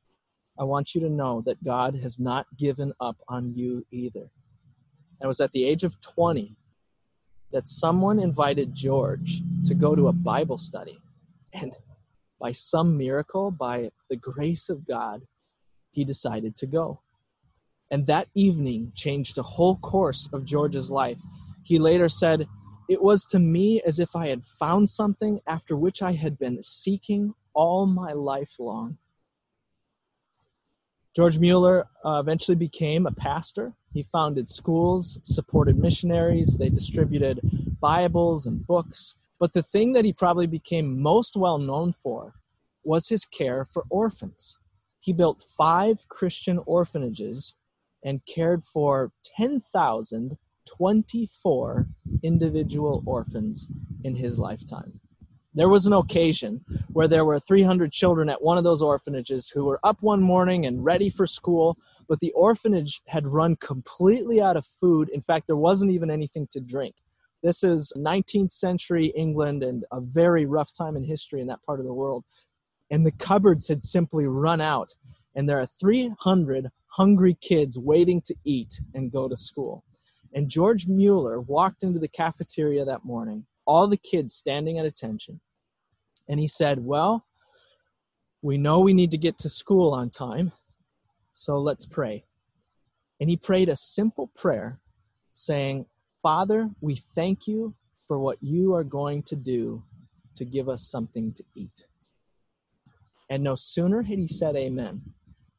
I 0.59 0.63
want 0.63 0.95
you 0.95 1.01
to 1.01 1.09
know 1.09 1.43
that 1.45 1.63
God 1.63 1.95
has 2.01 2.19
not 2.19 2.47
given 2.57 2.93
up 2.99 3.17
on 3.29 3.53
you 3.55 3.85
either. 3.91 4.21
And 5.19 5.25
it 5.25 5.27
was 5.27 5.39
at 5.39 5.51
the 5.51 5.65
age 5.65 5.83
of 5.83 5.99
20 6.01 6.55
that 7.51 7.67
someone 7.67 8.19
invited 8.19 8.73
George 8.73 9.41
to 9.65 9.73
go 9.73 9.95
to 9.95 10.07
a 10.07 10.13
Bible 10.13 10.57
study. 10.57 10.99
And 11.53 11.75
by 12.39 12.51
some 12.51 12.97
miracle, 12.97 13.51
by 13.51 13.89
the 14.09 14.15
grace 14.15 14.69
of 14.69 14.85
God, 14.85 15.23
he 15.91 16.03
decided 16.03 16.55
to 16.57 16.67
go. 16.67 17.01
And 17.89 18.05
that 18.07 18.27
evening 18.35 18.91
changed 18.95 19.35
the 19.35 19.43
whole 19.43 19.77
course 19.77 20.27
of 20.33 20.45
George's 20.45 20.91
life. 20.91 21.21
He 21.63 21.79
later 21.79 22.09
said, 22.09 22.47
It 22.89 23.01
was 23.01 23.25
to 23.25 23.39
me 23.39 23.81
as 23.85 23.99
if 23.99 24.15
I 24.15 24.27
had 24.27 24.43
found 24.43 24.89
something 24.89 25.39
after 25.47 25.75
which 25.75 26.01
I 26.01 26.11
had 26.11 26.37
been 26.37 26.61
seeking 26.61 27.33
all 27.53 27.85
my 27.85 28.11
life 28.11 28.55
long. 28.59 28.97
George 31.17 31.37
Mueller 31.39 31.89
uh, 32.05 32.19
eventually 32.19 32.55
became 32.55 33.07
a 33.07 33.11
pastor. 33.11 33.73
He 33.91 34.03
founded 34.03 34.47
schools, 34.47 35.17
supported 35.23 35.75
missionaries, 35.75 36.57
they 36.57 36.69
distributed 36.69 37.39
Bibles 37.81 38.45
and 38.45 38.63
books. 38.67 39.15
But 39.39 39.53
the 39.53 39.63
thing 39.63 39.93
that 39.93 40.05
he 40.05 40.13
probably 40.13 40.45
became 40.45 41.01
most 41.01 41.35
well 41.35 41.57
known 41.57 41.91
for 41.91 42.35
was 42.83 43.09
his 43.09 43.25
care 43.25 43.65
for 43.65 43.83
orphans. 43.89 44.59
He 44.99 45.11
built 45.11 45.41
five 45.41 46.07
Christian 46.07 46.59
orphanages 46.67 47.55
and 48.03 48.23
cared 48.27 48.63
for 48.63 49.11
10,024 49.23 51.87
individual 52.21 53.01
orphans 53.07 53.69
in 54.03 54.15
his 54.15 54.37
lifetime. 54.37 54.99
There 55.57 55.69
was 55.69 55.87
an 55.87 55.93
occasion 55.93 56.63
where 56.91 57.07
there 57.07 57.25
were 57.25 57.39
300 57.39 57.91
children 57.91 58.29
at 58.29 58.41
one 58.41 58.57
of 58.57 58.63
those 58.63 58.81
orphanages 58.81 59.49
who 59.49 59.65
were 59.65 59.79
up 59.83 59.97
one 60.01 60.21
morning 60.21 60.65
and 60.65 60.83
ready 60.83 61.09
for 61.09 61.25
school, 61.25 61.77
but 62.07 62.19
the 62.19 62.31
orphanage 62.31 63.01
had 63.07 63.25
run 63.25 63.55
completely 63.55 64.41
out 64.41 64.57
of 64.57 64.65
food. 64.65 65.09
In 65.09 65.21
fact, 65.21 65.47
there 65.47 65.55
wasn't 65.55 65.91
even 65.91 66.11
anything 66.11 66.47
to 66.51 66.59
drink. 66.59 66.95
This 67.43 67.63
is 67.63 67.93
19th 67.95 68.51
century 68.51 69.07
England 69.15 69.63
and 69.63 69.85
a 69.91 70.01
very 70.01 70.45
rough 70.45 70.73
time 70.73 70.95
in 70.95 71.03
history 71.03 71.41
in 71.41 71.47
that 71.47 71.63
part 71.63 71.79
of 71.79 71.85
the 71.85 71.93
world. 71.93 72.23
And 72.91 73.05
the 73.05 73.11
cupboards 73.11 73.67
had 73.67 73.83
simply 73.83 74.25
run 74.25 74.61
out, 74.61 74.95
and 75.35 75.47
there 75.47 75.59
are 75.59 75.65
300 75.65 76.69
hungry 76.87 77.37
kids 77.41 77.77
waiting 77.77 78.21
to 78.21 78.35
eat 78.43 78.79
and 78.93 79.11
go 79.11 79.27
to 79.27 79.37
school. 79.37 79.83
And 80.33 80.49
George 80.49 80.87
Mueller 80.87 81.41
walked 81.41 81.83
into 81.83 81.99
the 81.99 82.07
cafeteria 82.07 82.85
that 82.85 83.05
morning, 83.05 83.45
all 83.65 83.87
the 83.87 83.97
kids 83.97 84.33
standing 84.33 84.79
at 84.79 84.85
attention, 84.85 85.39
and 86.27 86.39
he 86.39 86.47
said, 86.47 86.79
Well, 86.79 87.25
we 88.41 88.57
know 88.57 88.79
we 88.79 88.93
need 88.93 89.11
to 89.11 89.17
get 89.17 89.37
to 89.39 89.49
school 89.49 89.93
on 89.93 90.09
time, 90.09 90.51
so 91.33 91.57
let's 91.57 91.85
pray. 91.85 92.25
And 93.19 93.29
he 93.29 93.37
prayed 93.37 93.69
a 93.69 93.75
simple 93.75 94.27
prayer 94.35 94.79
saying, 95.33 95.85
Father, 96.21 96.69
we 96.81 96.95
thank 96.95 97.47
you 97.47 97.73
for 98.07 98.19
what 98.19 98.37
you 98.41 98.73
are 98.73 98.83
going 98.83 99.23
to 99.23 99.35
do 99.35 99.83
to 100.35 100.45
give 100.45 100.69
us 100.69 100.89
something 100.89 101.33
to 101.33 101.43
eat. 101.55 101.87
And 103.29 103.43
no 103.43 103.55
sooner 103.55 104.03
had 104.03 104.19
he 104.19 104.27
said 104.27 104.55
amen 104.55 105.01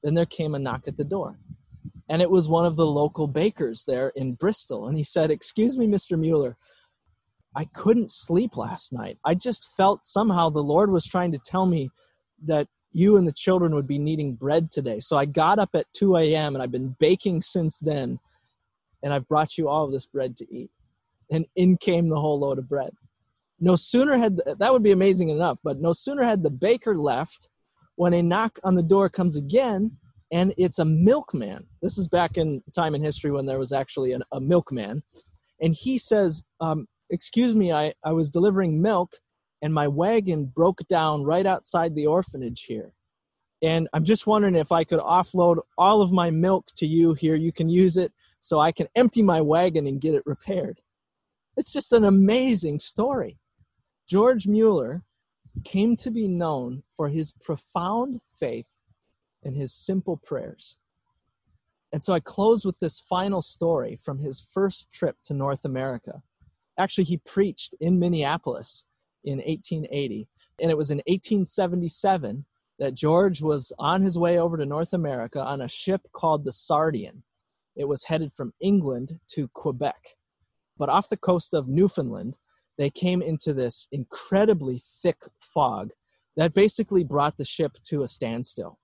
than 0.02 0.14
there 0.14 0.26
came 0.26 0.54
a 0.54 0.58
knock 0.58 0.88
at 0.88 0.96
the 0.96 1.04
door. 1.04 1.38
And 2.08 2.22
it 2.22 2.30
was 2.30 2.48
one 2.48 2.64
of 2.64 2.76
the 2.76 2.86
local 2.86 3.26
bakers 3.26 3.84
there 3.86 4.12
in 4.16 4.32
Bristol. 4.34 4.88
And 4.88 4.96
he 4.96 5.04
said, 5.04 5.30
Excuse 5.30 5.76
me, 5.76 5.86
Mr. 5.86 6.18
Mueller, 6.18 6.56
I 7.58 7.64
couldn't 7.74 8.12
sleep 8.12 8.56
last 8.56 8.92
night. 8.92 9.18
I 9.24 9.34
just 9.34 9.66
felt 9.76 10.06
somehow 10.06 10.48
the 10.48 10.62
Lord 10.62 10.92
was 10.92 11.04
trying 11.04 11.32
to 11.32 11.38
tell 11.38 11.66
me 11.66 11.90
that 12.44 12.68
you 12.92 13.16
and 13.16 13.26
the 13.26 13.32
children 13.32 13.74
would 13.74 13.88
be 13.88 13.98
needing 13.98 14.34
bread 14.34 14.70
today. 14.70 15.00
So 15.00 15.16
I 15.16 15.24
got 15.24 15.58
up 15.58 15.70
at 15.74 15.92
2 15.94 16.18
a.m. 16.18 16.54
and 16.54 16.62
I've 16.62 16.70
been 16.70 16.94
baking 17.00 17.42
since 17.42 17.80
then. 17.80 18.20
And 19.02 19.12
I've 19.12 19.26
brought 19.26 19.58
you 19.58 19.68
all 19.68 19.84
of 19.84 19.90
this 19.90 20.06
bread 20.06 20.36
to 20.36 20.46
eat. 20.54 20.70
And 21.32 21.46
in 21.56 21.76
came 21.78 22.08
the 22.08 22.20
whole 22.20 22.38
load 22.38 22.58
of 22.58 22.68
bread. 22.68 22.90
No 23.58 23.74
sooner 23.74 24.16
had 24.16 24.36
the, 24.36 24.54
that 24.60 24.72
would 24.72 24.84
be 24.84 24.92
amazing 24.92 25.28
enough, 25.28 25.58
but 25.64 25.80
no 25.80 25.92
sooner 25.92 26.22
had 26.22 26.44
the 26.44 26.50
baker 26.50 26.96
left 26.96 27.48
when 27.96 28.14
a 28.14 28.22
knock 28.22 28.60
on 28.62 28.76
the 28.76 28.84
door 28.84 29.08
comes 29.08 29.34
again 29.34 29.90
and 30.30 30.54
it's 30.58 30.78
a 30.78 30.84
milkman. 30.84 31.66
This 31.82 31.98
is 31.98 32.06
back 32.06 32.36
in 32.36 32.62
time 32.72 32.94
in 32.94 33.02
history 33.02 33.32
when 33.32 33.46
there 33.46 33.58
was 33.58 33.72
actually 33.72 34.12
an, 34.12 34.22
a 34.30 34.40
milkman. 34.40 35.02
And 35.60 35.74
he 35.74 35.98
says, 35.98 36.44
um, 36.60 36.86
Excuse 37.10 37.54
me, 37.54 37.72
I, 37.72 37.92
I 38.04 38.12
was 38.12 38.28
delivering 38.28 38.80
milk 38.80 39.16
and 39.62 39.72
my 39.72 39.88
wagon 39.88 40.46
broke 40.46 40.86
down 40.88 41.24
right 41.24 41.46
outside 41.46 41.94
the 41.94 42.06
orphanage 42.06 42.64
here. 42.64 42.92
And 43.62 43.88
I'm 43.92 44.04
just 44.04 44.26
wondering 44.26 44.54
if 44.54 44.70
I 44.70 44.84
could 44.84 45.00
offload 45.00 45.58
all 45.76 46.00
of 46.00 46.12
my 46.12 46.30
milk 46.30 46.68
to 46.76 46.86
you 46.86 47.14
here. 47.14 47.34
You 47.34 47.52
can 47.52 47.68
use 47.68 47.96
it 47.96 48.12
so 48.40 48.60
I 48.60 48.70
can 48.70 48.86
empty 48.94 49.22
my 49.22 49.40
wagon 49.40 49.86
and 49.86 50.00
get 50.00 50.14
it 50.14 50.22
repaired. 50.26 50.80
It's 51.56 51.72
just 51.72 51.92
an 51.92 52.04
amazing 52.04 52.78
story. 52.78 53.38
George 54.08 54.46
Mueller 54.46 55.02
came 55.64 55.96
to 55.96 56.10
be 56.10 56.28
known 56.28 56.84
for 56.96 57.08
his 57.08 57.32
profound 57.32 58.20
faith 58.28 58.68
and 59.42 59.56
his 59.56 59.74
simple 59.74 60.16
prayers. 60.16 60.78
And 61.92 62.02
so 62.02 62.12
I 62.12 62.20
close 62.20 62.64
with 62.64 62.78
this 62.78 63.00
final 63.00 63.42
story 63.42 63.96
from 63.96 64.20
his 64.20 64.40
first 64.40 64.92
trip 64.92 65.16
to 65.24 65.34
North 65.34 65.64
America. 65.64 66.22
Actually, 66.78 67.04
he 67.04 67.18
preached 67.18 67.74
in 67.80 67.98
Minneapolis 67.98 68.84
in 69.24 69.38
1880, 69.38 70.28
and 70.60 70.70
it 70.70 70.76
was 70.76 70.90
in 70.90 70.98
1877 70.98 72.44
that 72.78 72.94
George 72.94 73.42
was 73.42 73.72
on 73.78 74.02
his 74.02 74.16
way 74.16 74.38
over 74.38 74.56
to 74.56 74.64
North 74.64 74.92
America 74.92 75.42
on 75.42 75.60
a 75.60 75.68
ship 75.68 76.00
called 76.12 76.44
the 76.44 76.52
Sardinian. 76.52 77.22
It 77.76 77.86
was 77.86 78.04
headed 78.04 78.32
from 78.32 78.52
England 78.60 79.18
to 79.32 79.48
Quebec. 79.48 80.16
But 80.76 80.88
off 80.88 81.08
the 81.08 81.16
coast 81.16 81.54
of 81.54 81.68
Newfoundland, 81.68 82.36
they 82.76 82.90
came 82.90 83.20
into 83.20 83.52
this 83.52 83.88
incredibly 83.90 84.80
thick 85.02 85.18
fog 85.40 85.90
that 86.36 86.54
basically 86.54 87.02
brought 87.02 87.36
the 87.36 87.44
ship 87.44 87.72
to 87.88 88.02
a 88.02 88.08
standstill. 88.08 88.78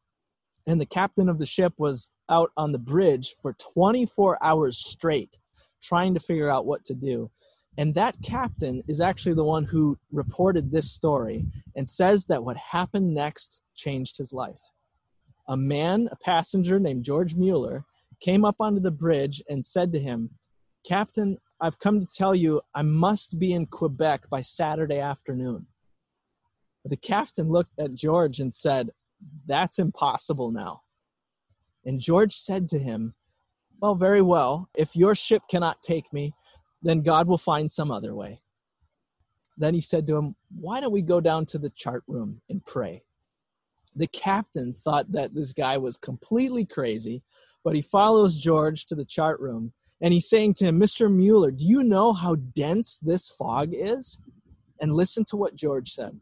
And 0.67 0.81
the 0.81 0.87
captain 0.87 1.29
of 1.29 1.39
the 1.39 1.47
ship 1.47 1.75
was 1.79 2.11
out 2.29 2.51
on 2.57 2.73
the 2.73 2.79
bridge 2.79 3.35
for 3.41 3.53
24 3.53 4.43
hours 4.43 4.77
straight 4.77 5.39
trying 5.85 6.15
to 6.15 6.21
figure 6.21 6.51
out 6.51 6.67
what 6.67 6.85
to 6.87 6.95
do. 6.95 7.31
And 7.77 7.95
that 7.95 8.17
captain 8.23 8.83
is 8.87 9.01
actually 9.01 9.35
the 9.35 9.45
one 9.45 9.65
who 9.65 9.99
reported 10.13 10.71
this 10.71 10.93
story 10.93 11.45
and 11.75 11.89
says 11.89 12.25
that 12.27 12.45
what 12.45 12.57
happened 12.57 13.13
next 13.13 13.61
changed 13.75 14.17
his 14.17 14.33
life. 14.33 14.61
A 15.49 15.57
man, 15.57 16.09
a 16.13 16.17
passenger 16.17 16.79
named 16.79 17.05
George 17.05 17.35
Mueller, 17.35 17.85
came 18.21 18.45
up 18.45 18.57
onto 18.61 18.81
the 18.81 18.91
bridge 18.91 19.43
and 19.49 19.65
said 19.65 19.93
to 19.93 19.99
him, 19.99 20.31
Captain, 20.87 21.37
I've 21.61 21.79
come 21.79 22.01
to 22.01 22.07
tell 22.07 22.35
you 22.35 22.61
I 22.75 22.83
must 22.83 23.39
be 23.39 23.53
in 23.53 23.67
Quebec 23.67 24.29
by 24.31 24.41
Saturday 24.41 25.01
afternoon. 25.01 25.67
The 26.85 26.97
captain 26.97 27.49
looked 27.49 27.79
at 27.79 27.95
George 27.95 28.41
and 28.41 28.53
said, 28.53 28.91
That's 29.47 29.79
impossible 29.79 30.51
now. 30.51 30.83
And 31.85 32.01
George 32.01 32.35
said 32.35 32.69
to 32.71 32.79
him, 32.79 33.15
Well, 33.81 33.95
very 33.95 34.23
well. 34.23 34.69
If 34.75 34.95
your 34.95 35.15
ship 35.15 35.43
cannot 35.51 35.83
take 35.83 36.13
me, 36.13 36.35
then 36.85 37.03
God 37.03 37.27
will 37.27 37.39
find 37.39 37.69
some 37.69 37.91
other 37.91 38.15
way. 38.15 38.41
Then 39.57 39.75
he 39.75 39.81
said 39.81 40.07
to 40.07 40.17
him, 40.17 40.37
Why 40.61 40.81
don't 40.81 40.93
we 40.93 41.03
go 41.03 41.21
down 41.21 41.47
to 41.47 41.59
the 41.59 41.71
chart 41.71 42.05
room 42.07 42.43
and 42.51 42.65
pray? 42.65 43.03
The 43.97 44.07
captain 44.09 44.75
thought 44.75 45.11
that 45.13 45.35
this 45.35 45.53
guy 45.53 45.79
was 45.79 45.97
completely 45.97 46.65
crazy, 46.65 47.23
but 47.65 47.75
he 47.75 47.81
follows 47.81 48.37
George 48.37 48.85
to 48.87 48.95
the 48.95 49.05
chart 49.05 49.41
room 49.41 49.73
and 50.01 50.13
he's 50.13 50.29
saying 50.29 50.55
to 50.55 50.67
him, 50.67 50.79
Mr. 50.79 51.11
Mueller, 51.11 51.51
do 51.51 51.65
you 51.65 51.83
know 51.83 52.13
how 52.13 52.35
dense 52.35 52.99
this 52.99 53.31
fog 53.31 53.71
is? 53.73 54.19
And 54.81 54.93
listen 54.93 55.25
to 55.27 55.37
what 55.37 55.57
George 55.57 55.91
said. 55.91 56.21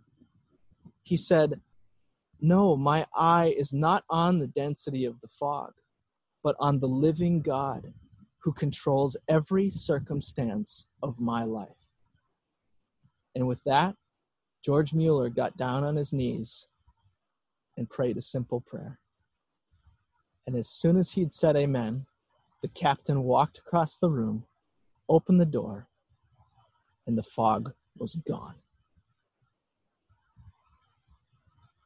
He 1.02 1.16
said, 1.16 1.60
No, 2.40 2.76
my 2.76 3.06
eye 3.16 3.54
is 3.56 3.72
not 3.72 4.04
on 4.08 4.38
the 4.38 4.46
density 4.46 5.06
of 5.06 5.20
the 5.20 5.28
fog, 5.28 5.72
but 6.44 6.54
on 6.60 6.78
the 6.78 6.86
living 6.86 7.40
God 7.40 7.92
who 8.42 8.52
controls 8.52 9.16
every 9.28 9.70
circumstance 9.70 10.86
of 11.02 11.20
my 11.20 11.44
life. 11.44 11.68
And 13.34 13.46
with 13.46 13.62
that, 13.64 13.94
George 14.64 14.92
Mueller 14.92 15.28
got 15.28 15.56
down 15.56 15.84
on 15.84 15.96
his 15.96 16.12
knees 16.12 16.66
and 17.76 17.88
prayed 17.88 18.16
a 18.16 18.22
simple 18.22 18.60
prayer. 18.60 18.98
And 20.46 20.56
as 20.56 20.68
soon 20.68 20.96
as 20.96 21.12
he'd 21.12 21.32
said 21.32 21.56
amen, 21.56 22.06
the 22.62 22.68
captain 22.68 23.22
walked 23.22 23.58
across 23.58 23.96
the 23.96 24.10
room, 24.10 24.44
opened 25.08 25.40
the 25.40 25.46
door, 25.46 25.88
and 27.06 27.16
the 27.16 27.22
fog 27.22 27.72
was 27.96 28.16
gone. 28.26 28.54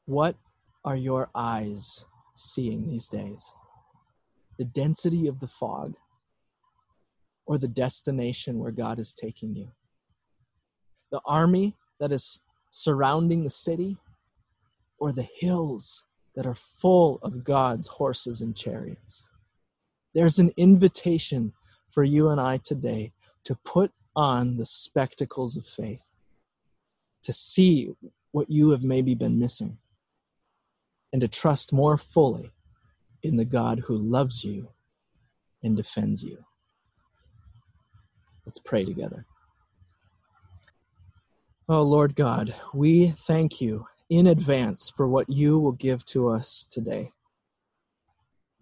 What 0.06 0.36
are 0.84 0.96
your 0.96 1.30
eyes 1.34 2.04
seeing 2.34 2.86
these 2.86 3.08
days? 3.08 3.52
The 4.58 4.64
density 4.64 5.26
of 5.26 5.40
the 5.40 5.48
fog 5.48 5.94
or 7.46 7.58
the 7.58 7.68
destination 7.68 8.58
where 8.58 8.72
God 8.72 8.98
is 8.98 9.12
taking 9.12 9.54
you? 9.54 9.70
The 11.10 11.20
army 11.24 11.76
that 12.00 12.12
is 12.12 12.40
surrounding 12.70 13.44
the 13.44 13.50
city 13.50 13.96
or 14.98 15.12
the 15.12 15.28
hills 15.34 16.04
that 16.34 16.46
are 16.46 16.54
full 16.54 17.18
of 17.22 17.44
God's 17.44 17.86
horses 17.86 18.42
and 18.42 18.56
chariots? 18.56 19.30
There's 20.14 20.38
an 20.38 20.52
invitation 20.56 21.52
for 21.88 22.02
you 22.02 22.28
and 22.30 22.40
I 22.40 22.58
today 22.58 23.12
to 23.44 23.54
put 23.64 23.92
on 24.16 24.56
the 24.56 24.66
spectacles 24.66 25.56
of 25.56 25.66
faith, 25.66 26.14
to 27.22 27.32
see 27.32 27.90
what 28.32 28.50
you 28.50 28.70
have 28.70 28.82
maybe 28.82 29.14
been 29.14 29.38
missing, 29.38 29.78
and 31.12 31.20
to 31.20 31.28
trust 31.28 31.72
more 31.72 31.98
fully 31.98 32.50
in 33.22 33.36
the 33.36 33.44
God 33.44 33.80
who 33.80 33.96
loves 33.96 34.42
you 34.42 34.70
and 35.62 35.76
defends 35.76 36.22
you. 36.22 36.45
Let's 38.46 38.60
pray 38.60 38.84
together. 38.84 39.26
Oh, 41.68 41.82
Lord 41.82 42.14
God, 42.14 42.54
we 42.72 43.08
thank 43.08 43.60
you 43.60 43.86
in 44.08 44.28
advance 44.28 44.88
for 44.88 45.08
what 45.08 45.28
you 45.28 45.58
will 45.58 45.72
give 45.72 46.04
to 46.06 46.28
us 46.28 46.64
today. 46.70 47.10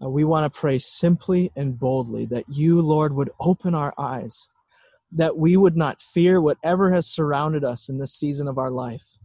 Uh, 0.03 0.09
we 0.09 0.25
want 0.25 0.51
to 0.51 0.59
pray 0.59 0.79
simply 0.79 1.53
and 1.55 1.79
boldly 1.79 2.25
that 2.27 2.44
you, 2.49 2.81
Lord, 2.81 3.14
would 3.14 3.31
open 3.38 3.75
our 3.75 3.92
eyes, 3.99 4.49
that 5.12 5.37
we 5.37 5.59
would 5.59 5.77
not 5.77 6.01
fear 6.01 6.40
whatever 6.40 6.90
has 6.92 7.07
surrounded 7.07 7.62
us 7.62 7.90
in 7.90 7.99
this 7.99 8.14
season 8.14 8.49
of 8.49 8.57
our 8.57 8.70
life, 8.70 9.18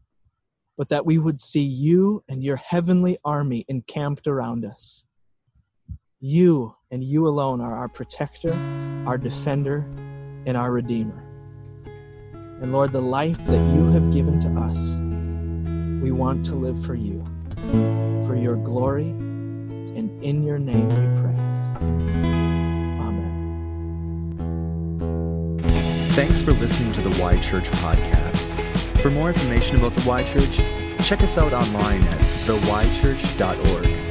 but 0.78 0.89
that 0.89 1.06
we 1.06 1.17
would 1.17 1.39
see 1.39 1.63
you 1.63 2.22
and 2.28 2.43
your 2.43 2.58
heavenly 2.58 3.17
army 3.24 3.63
encamped 3.69 4.28
around 4.28 4.65
us. 4.65 5.06
You 6.19 6.76
and 6.91 7.02
you 7.02 7.28
alone 7.30 7.62
are 7.62 7.76
our 7.76 7.88
protector, 7.88 8.54
our 9.08 9.17
defender, 9.17 9.86
and 10.50 10.58
our 10.58 10.72
redeemer. 10.72 11.24
And 12.62 12.74
Lord, 12.74 12.92
the 12.92 13.02
life 13.02 13.38
that 13.46 13.74
you 13.74 13.92
have 13.92 14.12
given 14.12 14.40
to 14.40 14.50
us 14.60 14.98
We 16.02 16.12
want 16.12 16.44
to 16.46 16.56
live 16.56 16.84
for 16.84 16.96
you, 16.96 17.24
for 18.26 18.36
your 18.36 18.56
glory, 18.56 19.10
and 19.10 20.24
in 20.24 20.44
your 20.44 20.58
name 20.58 20.88
we 20.88 21.22
pray. 21.22 21.36
Amen. 23.06 23.30
Thanks 26.14 26.42
for 26.42 26.54
listening 26.54 26.94
to 26.94 27.02
the 27.02 27.22
Y 27.22 27.38
Church 27.42 27.66
podcast. 27.66 28.50
For 29.02 29.12
more 29.12 29.28
information 29.28 29.76
about 29.78 29.94
the 29.94 30.08
Y 30.08 30.24
Church, 30.24 30.58
check 31.06 31.22
us 31.22 31.38
out 31.38 31.54
online 31.54 32.04
at 32.04 32.20
theychurch.org. 32.48 34.09